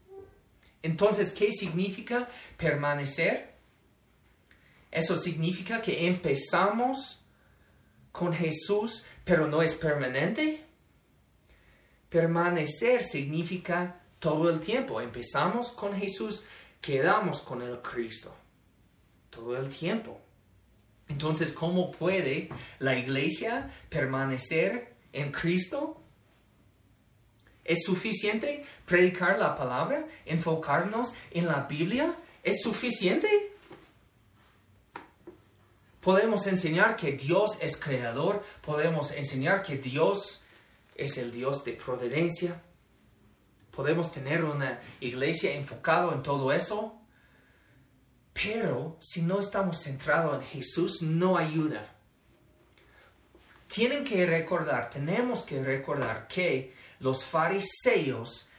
Entonces, 0.82 1.32
¿qué 1.32 1.52
significa 1.52 2.28
permanecer? 2.58 3.54
Eso 4.92 5.16
significa 5.16 5.82
que 5.82 6.08
empezamos 6.08 7.22
con 8.12 8.32
Jesús, 8.34 9.06
pero 9.24 9.48
no 9.48 9.64
es 9.64 9.74
permanente. 9.74 10.64
Permanecer 12.10 13.04
significa 13.04 14.02
todo 14.20 14.50
el 14.50 14.60
tiempo. 14.60 15.02
Empezamos 15.02 15.72
con 15.72 15.94
Jesús, 15.94 16.46
quedamos 16.80 17.42
con 17.42 17.62
el 17.62 17.82
Cristo. 17.82 18.36
Todo 19.30 19.58
el 19.58 19.70
tiempo. 19.70 20.22
Entonces, 21.08 21.52
¿cómo 21.52 21.92
puede 21.92 22.50
la 22.80 22.96
iglesia 22.96 23.72
permanecer 23.90 24.93
en 25.14 25.32
Cristo? 25.32 26.02
¿Es 27.64 27.84
suficiente 27.86 28.66
predicar 28.86 29.40
la 29.40 29.56
palabra? 29.56 30.06
¿Enfocarnos 30.26 31.14
en 31.32 31.48
la 31.48 31.62
Biblia? 31.62 32.14
¿Es 32.44 32.62
suficiente? 32.62 33.52
Podemos 36.02 36.46
enseñar 36.48 36.98
que 36.98 37.14
Dios 37.14 37.58
es 37.62 37.78
creador, 37.78 38.44
podemos 38.62 39.14
enseñar 39.14 39.64
que 39.64 39.78
Dios 39.78 40.44
es 40.96 41.18
el 41.18 41.32
Dios 41.32 41.64
de 41.64 41.74
providencia. 41.74 42.62
Podemos 43.72 44.12
tener 44.12 44.44
una 44.44 44.82
iglesia 45.00 45.54
enfocada 45.54 46.14
en 46.14 46.22
todo 46.22 46.52
eso. 46.52 47.00
Pero 48.34 48.98
si 49.00 49.22
no 49.22 49.40
estamos 49.40 49.82
centrados 49.82 50.44
en 50.44 50.48
Jesús, 50.50 51.02
no 51.02 51.38
ayuda. 51.38 51.93
Tienen 53.68 54.04
que 54.04 54.26
recordar, 54.26 54.90
tenemos 54.90 55.44
que 55.44 55.64
recordar 55.64 56.28
que 56.28 56.74
los 57.00 57.24
fariseos 57.24 58.50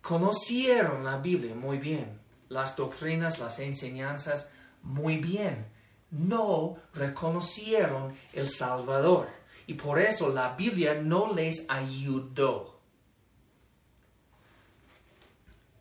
conocieron 0.00 1.04
la 1.04 1.18
Biblia 1.18 1.54
muy 1.54 1.78
bien, 1.78 2.20
las 2.48 2.76
doctrinas, 2.76 3.38
las 3.38 3.58
enseñanzas 3.60 4.52
muy 4.82 5.18
bien. 5.18 5.66
No 6.10 6.76
reconocieron 6.92 8.14
el 8.32 8.50
Salvador 8.50 9.30
y 9.66 9.74
por 9.74 9.98
eso 9.98 10.28
la 10.28 10.54
Biblia 10.54 11.00
no 11.00 11.32
les 11.32 11.64
ayudó. 11.70 12.80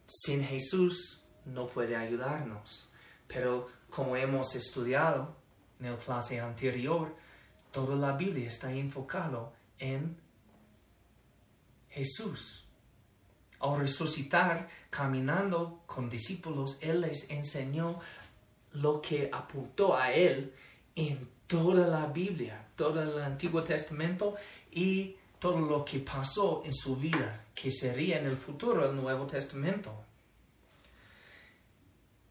Sin 0.08 0.44
Jesús 0.44 1.24
no 1.46 1.68
puede 1.68 1.96
ayudarnos, 1.96 2.90
pero 3.28 3.70
como 3.90 4.16
hemos 4.16 4.56
estudiado 4.56 5.41
en 5.82 5.92
la 5.92 5.98
clase 5.98 6.40
anterior, 6.40 7.16
toda 7.72 7.96
la 7.96 8.14
Biblia 8.14 8.48
está 8.48 8.72
enfocado 8.72 9.54
en 9.80 10.16
Jesús. 11.90 12.66
Al 13.60 13.80
resucitar, 13.80 14.68
caminando 14.90 15.84
con 15.86 16.10
discípulos, 16.10 16.78
Él 16.82 17.02
les 17.02 17.30
enseñó 17.30 18.00
lo 18.74 19.02
que 19.02 19.30
apuntó 19.32 19.96
a 19.96 20.12
Él 20.12 20.54
en 20.96 21.30
toda 21.48 21.86
la 21.88 22.08
Biblia, 22.08 22.66
todo 22.76 23.02
el 23.02 23.22
Antiguo 23.22 23.64
Testamento 23.64 24.36
y 24.72 25.16
todo 25.40 25.60
lo 25.60 25.84
que 25.84 26.00
pasó 26.00 26.64
en 26.66 26.74
su 26.74 26.96
vida, 26.96 27.46
que 27.54 27.72
sería 27.72 28.20
en 28.20 28.26
el 28.26 28.38
futuro 28.38 28.90
el 28.90 28.96
Nuevo 28.96 29.26
Testamento. 29.28 29.94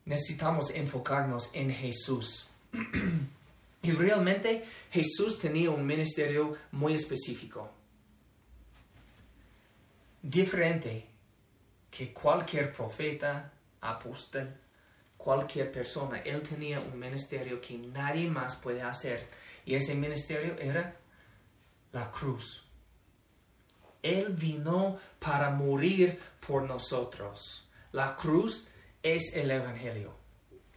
Necesitamos 0.04 0.70
enfocarnos 0.70 1.50
en 1.54 1.70
Jesús. 1.70 2.48
y 3.82 3.92
realmente 3.92 4.64
Jesús 4.90 5.38
tenía 5.38 5.70
un 5.70 5.86
ministerio 5.86 6.56
muy 6.72 6.94
específico 6.94 7.80
diferente 10.22 11.06
que 11.90 12.12
cualquier 12.12 12.72
profeta, 12.72 13.52
apóstol, 13.80 14.54
cualquier 15.16 15.70
persona. 15.72 16.20
Él 16.20 16.42
tenía 16.42 16.80
un 16.80 16.98
ministerio 16.98 17.60
que 17.60 17.78
nadie 17.78 18.28
más 18.28 18.56
puede 18.56 18.82
hacer. 18.82 19.28
Y 19.64 19.74
ese 19.74 19.94
ministerio 19.94 20.56
era 20.58 20.96
la 21.92 22.10
cruz. 22.10 22.66
Él 24.02 24.30
vino 24.30 24.98
para 25.18 25.50
morir 25.50 26.18
por 26.46 26.62
nosotros. 26.62 27.68
La 27.92 28.16
cruz 28.16 28.68
es 29.02 29.34
el 29.34 29.50
Evangelio. 29.50 30.19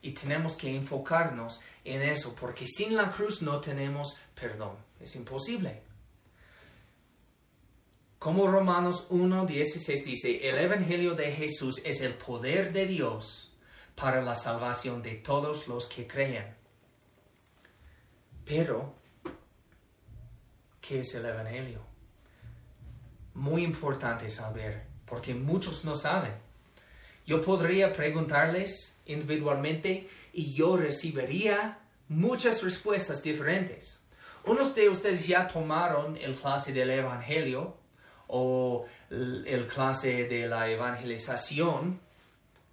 Y 0.03 0.11
tenemos 0.11 0.55
que 0.55 0.69
enfocarnos 0.75 1.61
en 1.83 2.03
eso, 2.03 2.35
porque 2.35 2.67
sin 2.67 2.95
la 2.95 3.09
cruz 3.09 3.41
no 3.41 3.59
tenemos 3.59 4.17
perdón. 4.35 4.75
Es 4.99 5.15
imposible. 5.15 5.81
Como 8.19 8.47
Romanos 8.47 9.09
1.16 9.09 10.03
dice, 10.03 10.49
el 10.49 10.57
Evangelio 10.57 11.15
de 11.15 11.31
Jesús 11.31 11.81
es 11.85 12.01
el 12.01 12.13
poder 12.13 12.71
de 12.71 12.85
Dios 12.85 13.53
para 13.95 14.21
la 14.21 14.35
salvación 14.35 15.01
de 15.01 15.15
todos 15.15 15.67
los 15.67 15.87
que 15.87 16.05
creen. 16.05 16.53
Pero, 18.45 18.93
¿qué 20.81 20.99
es 20.99 21.15
el 21.15 21.25
Evangelio? 21.25 21.81
Muy 23.35 23.63
importante 23.63 24.29
saber, 24.29 24.85
porque 25.05 25.33
muchos 25.33 25.85
no 25.85 25.95
saben. 25.95 26.42
Yo 27.25 27.41
podría 27.41 27.91
preguntarles 27.93 28.99
individualmente 29.05 30.09
y 30.33 30.53
yo 30.53 30.75
recibiría 30.77 31.79
muchas 32.09 32.63
respuestas 32.63 33.23
diferentes. 33.23 34.01
Unos 34.45 34.75
de 34.75 34.89
ustedes 34.89 35.25
ya 35.25 35.47
tomaron 35.47 36.17
el 36.17 36.36
clase 36.36 36.73
del 36.73 36.89
Evangelio 36.89 37.77
o 38.27 38.86
el 39.09 39.67
clase 39.67 40.25
de 40.25 40.47
la 40.47 40.69
evangelización, 40.69 41.99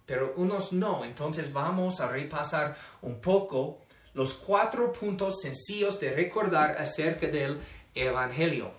pero 0.05 0.33
unos 0.35 0.73
no. 0.73 1.05
Entonces 1.05 1.53
vamos 1.53 2.01
a 2.01 2.09
repasar 2.09 2.75
un 3.01 3.21
poco 3.21 3.79
los 4.13 4.33
cuatro 4.33 4.91
puntos 4.91 5.39
sencillos 5.41 5.99
de 5.99 6.11
recordar 6.11 6.75
acerca 6.77 7.27
del 7.27 7.61
Evangelio. 7.95 8.71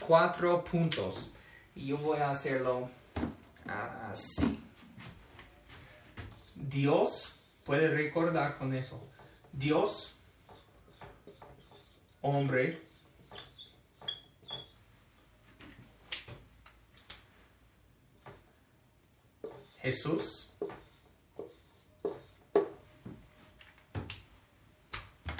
Cuatro 0.00 0.64
puntos. 0.64 1.32
Y 1.74 1.88
yo 1.88 1.98
voy 1.98 2.20
a 2.20 2.30
hacerlo 2.30 2.88
así. 3.66 4.69
Dios, 6.60 7.40
puede 7.64 7.88
recordar 7.88 8.58
con 8.58 8.74
eso. 8.74 9.02
Dios, 9.52 10.14
hombre, 12.20 12.80
Jesús 19.78 20.50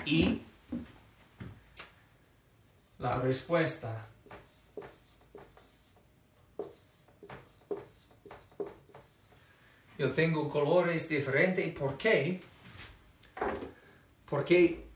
y 0.07 0.43
la 2.99 3.17
respuesta 3.19 4.09
Yo 10.01 10.13
tengo 10.13 10.49
colores 10.49 11.11
diferentes. 11.11 11.79
¿Por 11.79 11.99
qué? 11.99 12.41
Porque 14.25 14.87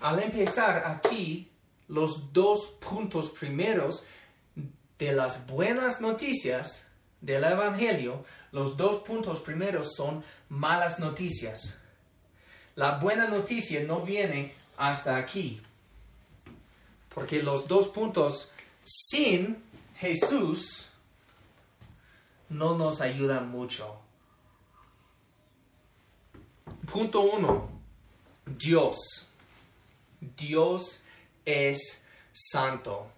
al 0.00 0.20
empezar 0.20 0.82
aquí, 0.86 1.48
los 1.86 2.32
dos 2.32 2.66
puntos 2.80 3.30
primeros 3.30 4.04
de 4.98 5.12
las 5.12 5.46
buenas 5.46 6.00
noticias 6.00 6.84
del 7.20 7.44
Evangelio, 7.44 8.24
los 8.50 8.76
dos 8.76 9.04
puntos 9.04 9.38
primeros 9.38 9.94
son 9.94 10.24
malas 10.48 10.98
noticias. 10.98 11.78
La 12.74 12.98
buena 12.98 13.28
noticia 13.28 13.84
no 13.84 14.00
viene 14.00 14.52
hasta 14.76 15.16
aquí. 15.16 15.62
Porque 17.14 17.40
los 17.40 17.68
dos 17.68 17.86
puntos 17.86 18.50
sin 18.82 19.62
Jesús 19.94 20.90
no 22.48 22.76
nos 22.76 23.00
ayudan 23.00 23.48
mucho. 23.48 24.09
Punto 26.90 27.20
uno. 27.20 27.68
Dios. 28.46 28.96
Dios 30.20 31.02
es 31.44 32.04
santo. 32.32 33.10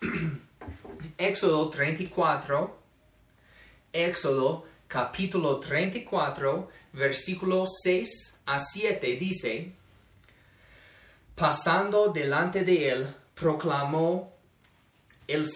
Éxodo 1.18 1.70
34. 1.70 2.78
Éxodo 3.92 4.64
capítulo 4.92 5.58
34, 5.58 6.68
versículo 6.92 7.64
6 7.66 8.40
a 8.44 8.58
7 8.58 9.16
dice, 9.16 9.72
pasando 11.34 12.12
delante 12.12 12.62
de 12.62 12.90
él, 12.90 13.14
proclamó 13.34 14.34
el, 15.26 15.46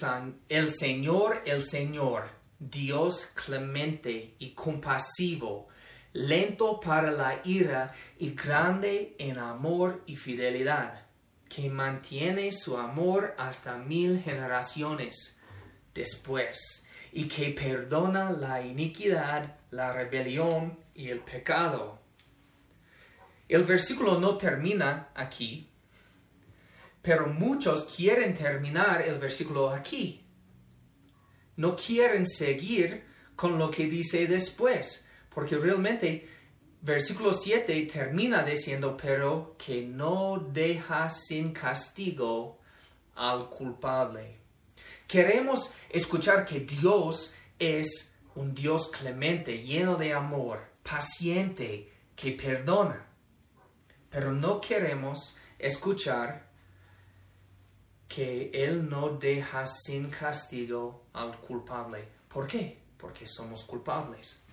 el 0.49 0.71
Señor, 0.71 1.43
el 1.45 1.63
Señor, 1.63 2.31
Dios 2.59 3.27
clemente 3.35 4.37
y 4.39 4.53
compasivo, 4.53 5.69
lento 6.17 6.81
para 6.81 7.11
la 7.11 7.41
ira 7.45 7.93
y 8.19 8.31
grande 8.31 9.15
en 9.19 9.39
amor 9.39 10.03
y 10.07 10.17
fidelidad, 10.17 11.03
que 11.49 11.69
mantiene 11.69 12.53
su 12.53 12.79
amor 12.79 13.35
hasta 13.37 13.77
mil 13.77 14.23
generaciones 14.23 15.39
después, 15.95 16.87
y 17.13 17.29
que 17.29 17.51
perdona 17.51 18.31
la 18.31 18.63
iniquidad, 18.63 19.57
la 19.71 19.93
rebelión 19.93 20.79
y 20.95 21.11
el 21.11 21.21
pecado. 21.21 21.99
El 23.49 23.65
versículo 23.65 24.19
no 24.19 24.39
termina 24.39 25.11
aquí, 25.15 25.69
pero 27.03 27.27
muchos 27.27 27.95
quieren 27.95 28.35
terminar 28.35 29.03
el 29.03 29.19
versículo 29.19 29.71
aquí. 29.71 30.25
No 31.57 31.77
quieren 31.77 32.27
seguir 32.27 33.05
con 33.37 33.59
lo 33.59 33.71
que 33.71 33.87
dice 33.87 34.27
después, 34.27 35.06
porque 35.37 35.59
realmente 35.59 36.27
versículo 36.81 37.31
7 37.31 37.91
termina 37.93 38.43
diciendo, 38.43 38.97
pero 38.97 39.55
que 39.59 39.83
no 39.83 40.39
deja 40.51 41.11
sin 41.11 41.53
castigo 41.53 42.59
al 43.17 43.51
culpable. 43.51 44.39
Queremos 45.07 45.75
escuchar 45.91 46.47
que 46.47 46.61
Dios 46.61 47.35
es 47.59 48.15
un 48.35 48.55
Dios 48.55 48.91
clemente, 48.91 49.63
lleno 49.63 49.97
de 49.97 50.15
amor, 50.15 50.71
paciente, 50.83 51.93
que 52.17 52.33
perdona. 52.33 53.07
Pero 54.09 54.33
no 54.33 54.59
queremos 54.59 55.37
escuchar 55.59 56.49
que 58.09 58.51
Él 58.55 58.89
no 58.89 59.11
deja 59.11 59.67
sin 59.67 60.09
castigo 60.09 61.09
al 61.13 61.39
culpable. 61.43 62.09
¿Por 62.27 62.47
qué? 62.47 62.79
Porque 62.97 63.27
somos 63.27 63.65
culpables. 63.65 64.46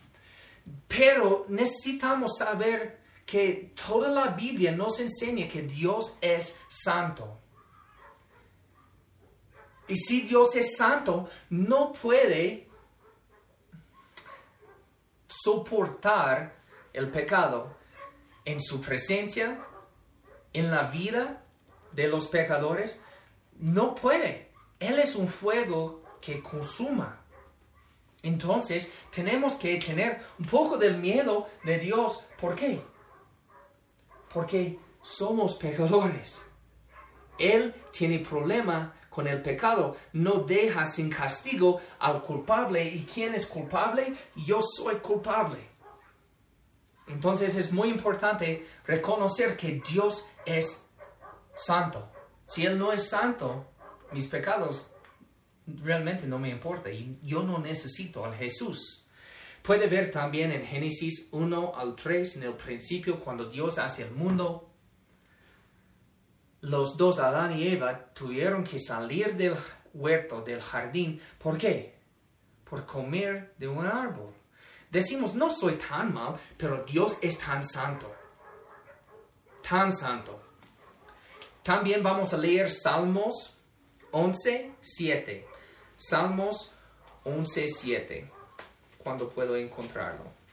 Pero 0.87 1.45
necesitamos 1.49 2.37
saber 2.37 3.01
que 3.25 3.73
toda 3.87 4.09
la 4.09 4.27
Biblia 4.27 4.71
nos 4.71 4.99
enseña 4.99 5.47
que 5.47 5.61
Dios 5.61 6.17
es 6.21 6.59
santo. 6.67 7.39
Y 9.87 9.95
si 9.95 10.21
Dios 10.21 10.55
es 10.55 10.77
santo, 10.77 11.29
no 11.49 11.91
puede 11.91 12.67
soportar 15.27 16.55
el 16.93 17.09
pecado 17.09 17.75
en 18.45 18.61
su 18.61 18.81
presencia, 18.81 19.65
en 20.53 20.69
la 20.69 20.83
vida 20.83 21.43
de 21.91 22.07
los 22.07 22.27
pecadores, 22.27 23.01
no 23.59 23.95
puede. 23.95 24.51
Él 24.79 24.99
es 24.99 25.15
un 25.15 25.27
fuego 25.27 26.03
que 26.21 26.41
consuma. 26.41 27.22
Entonces 28.23 28.93
tenemos 29.11 29.55
que 29.55 29.77
tener 29.77 30.21
un 30.39 30.45
poco 30.45 30.77
del 30.77 30.97
miedo 30.97 31.47
de 31.63 31.77
Dios. 31.77 32.23
¿Por 32.39 32.55
qué? 32.55 32.81
Porque 34.33 34.79
somos 35.01 35.55
pecadores. 35.55 36.41
Él 37.37 37.75
tiene 37.91 38.19
problema 38.19 38.95
con 39.09 39.27
el 39.27 39.41
pecado. 39.41 39.97
No 40.13 40.39
deja 40.39 40.85
sin 40.85 41.09
castigo 41.09 41.81
al 41.99 42.21
culpable. 42.21 42.83
¿Y 42.85 43.03
quién 43.03 43.35
es 43.35 43.45
culpable? 43.45 44.13
Yo 44.35 44.59
soy 44.61 44.95
culpable. 44.95 45.59
Entonces 47.07 47.57
es 47.57 47.73
muy 47.73 47.89
importante 47.89 48.65
reconocer 48.87 49.57
que 49.57 49.81
Dios 49.85 50.29
es 50.45 50.87
santo. 51.55 52.09
Si 52.45 52.65
Él 52.65 52.79
no 52.79 52.93
es 52.93 53.09
santo, 53.09 53.65
mis 54.13 54.27
pecados 54.27 54.87
realmente 55.67 56.27
no 56.27 56.39
me 56.39 56.49
importan 56.49 56.93
y 56.93 57.17
yo 57.21 57.43
no 57.43 57.59
necesito 57.59 58.25
al 58.25 58.35
Jesús. 58.35 59.05
Puede 59.61 59.87
ver 59.87 60.11
también 60.11 60.51
en 60.51 60.65
Génesis 60.65 61.29
1 61.31 61.73
al 61.75 61.95
3, 61.95 62.37
en 62.37 62.43
el 62.43 62.53
principio, 62.53 63.17
cuando 63.17 63.45
Dios 63.45 63.77
hace 63.77 64.03
el 64.03 64.11
mundo, 64.11 64.69
los 66.59 66.97
dos, 66.97 67.19
Adán 67.19 67.57
y 67.57 67.67
Eva, 67.67 68.13
tuvieron 68.13 68.63
que 68.63 68.77
salir 68.77 69.35
del 69.35 69.55
huerto, 69.93 70.41
del 70.41 70.61
jardín. 70.61 71.21
¿Por 71.37 71.57
qué? 71.57 71.97
Por 72.69 72.85
comer 72.85 73.53
de 73.57 73.67
un 73.67 73.85
árbol. 73.85 74.33
Decimos, 74.89 75.33
no 75.33 75.49
soy 75.49 75.73
tan 75.73 76.13
mal, 76.13 76.39
pero 76.57 76.83
Dios 76.83 77.17
es 77.21 77.37
tan 77.37 77.63
santo. 77.63 78.13
Tan 79.67 79.93
santo. 79.93 80.41
También 81.63 82.03
vamos 82.03 82.33
a 82.33 82.37
leer 82.37 82.69
Salmos 82.69 83.57
11, 84.11 84.75
7. 84.81 85.52
Salmos 85.95 86.71
11, 87.23 87.67
7. 87.67 88.31
Cuando 88.97 89.29
puedo 89.29 89.55
encontrarlo. 89.55 90.43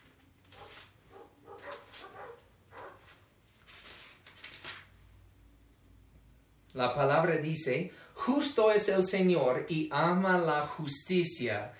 La 6.74 6.94
palabra 6.94 7.36
dice, 7.36 7.92
justo 8.14 8.70
es 8.70 8.88
el 8.88 9.04
Señor 9.04 9.66
y 9.68 9.88
ama 9.90 10.38
la 10.38 10.62
justicia, 10.62 11.72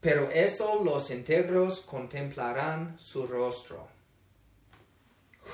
pero 0.00 0.30
eso 0.30 0.82
los 0.82 1.10
íntegros 1.10 1.80
contemplarán 1.82 2.96
su 2.98 3.24
rostro. 3.26 3.86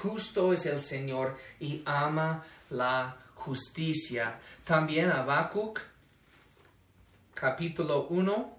Justo 0.02 0.54
es 0.54 0.64
el 0.64 0.80
Señor 0.80 1.36
y 1.60 1.82
ama 1.84 2.44
la 2.70 3.16
justicia. 3.34 4.38
También 4.64 5.10
Habacuc, 5.10 5.80
capítulo 7.38 8.08
1, 8.08 8.58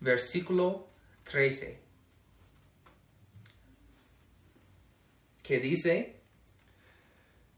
versículo 0.00 0.90
13, 1.22 1.80
que 5.42 5.58
dice, 5.58 6.20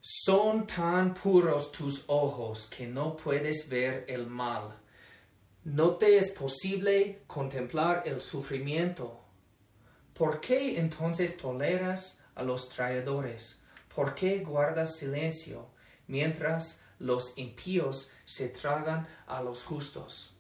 son 0.01 0.65
tan 0.65 1.13
puros 1.13 1.73
tus 1.73 2.05
ojos 2.07 2.67
que 2.67 2.87
no 2.87 3.17
puedes 3.17 3.69
ver 3.69 4.05
el 4.07 4.29
mal. 4.29 4.79
No 5.65 5.97
te 5.97 6.19
es 6.19 6.31
posible 6.31 7.25
contemplar 7.27 8.05
el 8.07 8.21
sufrimiento. 8.21 9.25
¿Por 10.13 10.41
qué 10.41 10.79
entonces 10.79 11.37
toleras 11.37 12.23
a 12.37 12.45
los 12.45 12.69
traidores? 12.69 13.61
¿Por 13.93 14.15
qué 14.15 14.39
guardas 14.39 14.99
silencio 14.99 15.71
mientras 16.07 16.85
los 17.01 17.37
impíos 17.39 18.13
se 18.25 18.51
tragan 18.51 19.09
a 19.27 19.43
los 19.43 19.65
justos? 19.65 20.34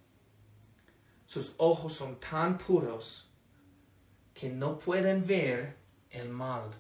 Sus 1.26 1.52
ojos 1.56 1.92
son 1.92 2.20
tan 2.20 2.58
puros 2.58 3.28
que 4.34 4.48
no 4.48 4.78
pueden 4.78 5.26
ver 5.26 5.76
el 6.10 6.28
mal. 6.28 6.70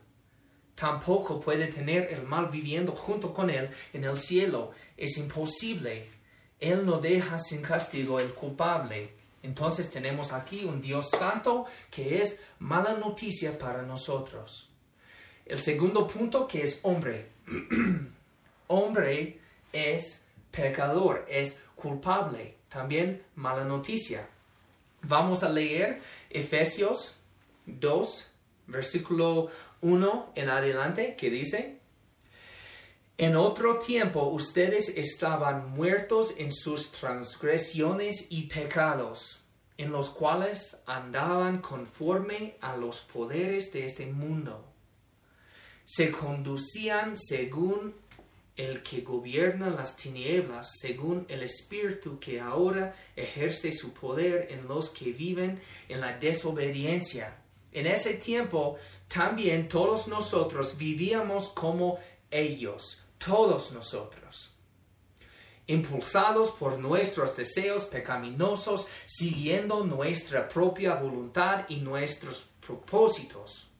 Tampoco 0.74 1.40
puede 1.40 1.68
tener 1.68 2.12
el 2.12 2.24
mal 2.24 2.46
viviendo 2.46 2.92
junto 2.92 3.32
con 3.32 3.48
él 3.48 3.70
en 3.92 4.04
el 4.04 4.18
cielo. 4.18 4.72
Es 4.96 5.16
imposible. 5.18 6.08
Él 6.58 6.84
no 6.84 6.98
deja 6.98 7.38
sin 7.38 7.62
castigo 7.62 8.18
el 8.18 8.34
culpable. 8.34 9.12
Entonces 9.42 9.90
tenemos 9.90 10.32
aquí 10.32 10.64
un 10.64 10.80
Dios 10.80 11.10
santo 11.10 11.66
que 11.90 12.20
es 12.20 12.42
mala 12.58 12.94
noticia 12.94 13.56
para 13.58 13.82
nosotros. 13.82 14.70
El 15.46 15.58
segundo 15.58 16.06
punto 16.06 16.46
que 16.46 16.62
es 16.62 16.80
hombre. 16.82 17.28
hombre 18.68 19.38
es 19.72 20.24
pecador, 20.50 21.26
es 21.28 21.60
culpable. 21.76 22.56
También 22.68 23.22
mala 23.36 23.64
noticia. 23.64 24.26
Vamos 25.06 25.42
a 25.42 25.50
leer 25.50 26.00
Efesios 26.30 27.16
2, 27.66 28.30
versículo 28.68 29.50
1 29.82 30.32
en 30.34 30.48
adelante, 30.48 31.14
que 31.14 31.28
dice, 31.28 31.78
en 33.18 33.36
otro 33.36 33.78
tiempo 33.78 34.28
ustedes 34.28 34.88
estaban 34.96 35.70
muertos 35.70 36.34
en 36.38 36.50
sus 36.50 36.90
transgresiones 36.90 38.28
y 38.30 38.44
pecados, 38.44 39.44
en 39.76 39.92
los 39.92 40.08
cuales 40.08 40.78
andaban 40.86 41.60
conforme 41.60 42.56
a 42.62 42.76
los 42.76 43.00
poderes 43.00 43.72
de 43.72 43.84
este 43.84 44.06
mundo. 44.06 44.64
Se 45.84 46.10
conducían 46.10 47.18
según 47.18 47.94
el 48.56 48.82
que 48.82 49.00
gobierna 49.00 49.68
las 49.70 49.96
tinieblas, 49.96 50.70
según 50.80 51.26
el 51.28 51.42
espíritu 51.42 52.18
que 52.18 52.40
ahora 52.40 52.94
ejerce 53.16 53.72
su 53.72 53.92
poder 53.92 54.48
en 54.50 54.68
los 54.68 54.90
que 54.90 55.12
viven 55.12 55.60
en 55.88 56.00
la 56.00 56.16
desobediencia. 56.18 57.36
En 57.72 57.86
ese 57.86 58.14
tiempo 58.14 58.78
también 59.08 59.68
todos 59.68 60.06
nosotros 60.06 60.78
vivíamos 60.78 61.48
como 61.48 61.98
ellos 62.30 63.04
todos 63.18 63.72
nosotros, 63.72 64.52
impulsados 65.66 66.50
por 66.50 66.78
nuestros 66.78 67.34
deseos 67.36 67.84
pecaminosos, 67.84 68.86
siguiendo 69.06 69.84
nuestra 69.84 70.46
propia 70.46 70.94
voluntad 70.94 71.64
y 71.68 71.76
nuestros 71.76 72.46
propósitos. 72.64 73.70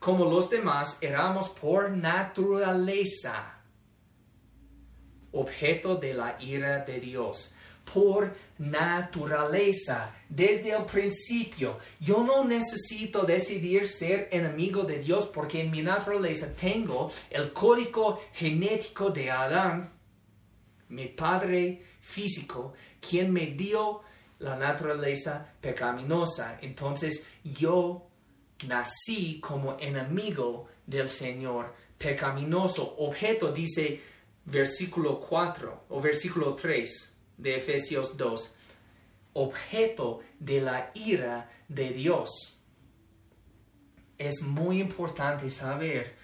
Como 0.00 0.24
los 0.24 0.50
demás, 0.50 0.98
éramos 1.00 1.48
por 1.48 1.90
naturaleza 1.90 3.55
objeto 5.40 5.96
de 5.96 6.14
la 6.14 6.36
ira 6.40 6.84
de 6.84 7.00
Dios 7.00 7.54
por 7.92 8.34
naturaleza, 8.58 10.12
desde 10.28 10.72
el 10.72 10.84
principio. 10.84 11.78
Yo 12.00 12.22
no 12.24 12.44
necesito 12.44 13.22
decidir 13.22 13.86
ser 13.86 14.28
enemigo 14.32 14.82
de 14.82 14.98
Dios 14.98 15.30
porque 15.32 15.62
en 15.62 15.70
mi 15.70 15.82
naturaleza 15.82 16.54
tengo 16.54 17.10
el 17.30 17.52
código 17.52 18.20
genético 18.32 19.10
de 19.10 19.30
Adán, 19.30 19.92
mi 20.88 21.06
padre 21.06 21.82
físico, 22.00 22.74
quien 23.00 23.32
me 23.32 23.46
dio 23.46 24.02
la 24.40 24.56
naturaleza 24.56 25.54
pecaminosa. 25.60 26.58
Entonces 26.60 27.26
yo 27.44 28.06
nací 28.66 29.40
como 29.40 29.76
enemigo 29.78 30.68
del 30.86 31.08
Señor 31.08 31.74
pecaminoso. 31.96 32.96
Objeto 32.98 33.52
dice 33.52 34.00
versículo 34.46 35.20
4 35.20 35.84
o 35.90 36.00
versículo 36.00 36.54
3 36.54 37.14
de 37.36 37.56
Efesios 37.56 38.16
2, 38.16 38.54
objeto 39.34 40.20
de 40.38 40.60
la 40.60 40.90
ira 40.94 41.50
de 41.68 41.90
Dios. 41.90 42.30
Es 44.16 44.40
muy 44.42 44.80
importante 44.80 45.50
saber 45.50 46.14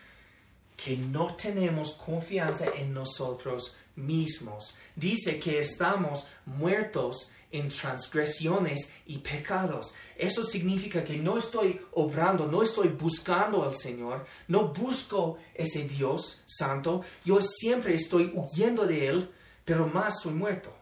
que 0.76 0.96
no 0.96 1.34
tenemos 1.34 1.94
confianza 1.94 2.66
en 2.76 2.94
nosotros 2.94 3.76
mismos. 3.96 4.76
Dice 4.96 5.38
que 5.38 5.58
estamos 5.58 6.28
muertos 6.46 7.30
en 7.52 7.68
transgresiones 7.68 8.94
y 9.06 9.18
pecados. 9.18 9.94
Eso 10.16 10.42
significa 10.42 11.04
que 11.04 11.16
no 11.18 11.36
estoy 11.36 11.80
obrando, 11.92 12.46
no 12.46 12.62
estoy 12.62 12.88
buscando 12.88 13.62
al 13.62 13.76
Señor, 13.76 14.26
no 14.48 14.68
busco 14.68 15.38
ese 15.54 15.86
Dios 15.86 16.42
santo, 16.46 17.04
yo 17.24 17.40
siempre 17.40 17.94
estoy 17.94 18.32
huyendo 18.34 18.86
de 18.86 19.06
Él, 19.06 19.30
pero 19.64 19.86
más 19.86 20.22
soy 20.22 20.32
muerto 20.32 20.74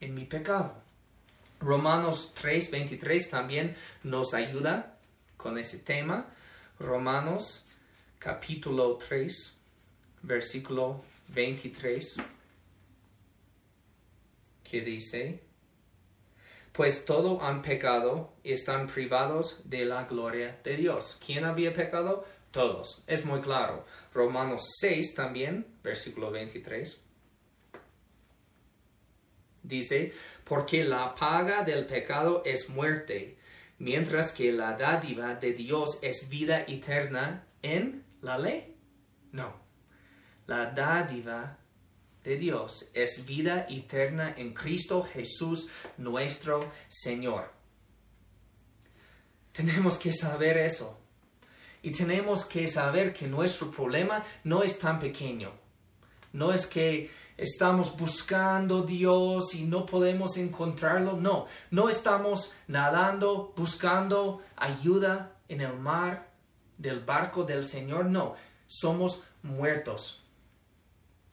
en 0.00 0.14
mi 0.14 0.24
pecado. 0.24 0.74
Romanos 1.60 2.32
3:23 2.34 3.30
también 3.30 3.76
nos 4.02 4.34
ayuda 4.34 4.98
con 5.36 5.58
ese 5.58 5.78
tema. 5.78 6.26
Romanos 6.78 7.64
capítulo 8.18 8.98
3, 8.98 9.56
versículo 10.22 11.02
23, 11.28 12.16
que 14.62 14.80
dice, 14.80 15.45
pues 16.76 17.06
todo 17.06 17.42
han 17.42 17.62
pecado 17.62 18.34
y 18.44 18.52
están 18.52 18.86
privados 18.86 19.62
de 19.64 19.86
la 19.86 20.04
gloria 20.04 20.60
de 20.62 20.76
Dios. 20.76 21.18
¿Quién 21.24 21.46
había 21.46 21.72
pecado? 21.72 22.26
Todos. 22.50 23.02
Es 23.06 23.24
muy 23.24 23.40
claro. 23.40 23.86
Romanos 24.12 24.74
6 24.80 25.14
también, 25.14 25.66
versículo 25.82 26.30
23. 26.30 27.02
Dice, 29.62 30.12
porque 30.44 30.84
la 30.84 31.14
paga 31.14 31.64
del 31.64 31.86
pecado 31.86 32.42
es 32.44 32.68
muerte, 32.68 33.38
mientras 33.78 34.32
que 34.32 34.52
la 34.52 34.76
dádiva 34.76 35.34
de 35.34 35.52
Dios 35.54 35.98
es 36.02 36.28
vida 36.28 36.62
eterna 36.68 37.46
en 37.62 38.04
la 38.20 38.36
ley. 38.36 38.76
No, 39.32 39.60
la 40.46 40.66
dádiva 40.66 41.58
de 42.26 42.36
Dios 42.36 42.90
es 42.92 43.24
vida 43.24 43.66
eterna 43.70 44.34
en 44.36 44.52
Cristo 44.52 45.06
Jesús 45.12 45.68
nuestro 45.96 46.68
Señor. 46.88 47.52
Tenemos 49.52 49.96
que 49.96 50.12
saber 50.12 50.58
eso. 50.58 50.98
Y 51.82 51.92
tenemos 51.92 52.44
que 52.44 52.66
saber 52.66 53.14
que 53.14 53.28
nuestro 53.28 53.70
problema 53.70 54.24
no 54.42 54.64
es 54.64 54.76
tan 54.80 54.98
pequeño. 54.98 55.52
No 56.32 56.52
es 56.52 56.66
que 56.66 57.08
estamos 57.36 57.96
buscando 57.96 58.82
Dios 58.82 59.54
y 59.54 59.62
no 59.62 59.86
podemos 59.86 60.36
encontrarlo. 60.36 61.16
No, 61.16 61.46
no 61.70 61.88
estamos 61.88 62.52
nadando 62.66 63.54
buscando 63.56 64.42
ayuda 64.56 65.36
en 65.48 65.60
el 65.60 65.78
mar 65.78 66.32
del 66.76 66.98
barco 66.98 67.44
del 67.44 67.62
Señor. 67.62 68.06
No, 68.06 68.34
somos 68.66 69.22
muertos 69.44 70.25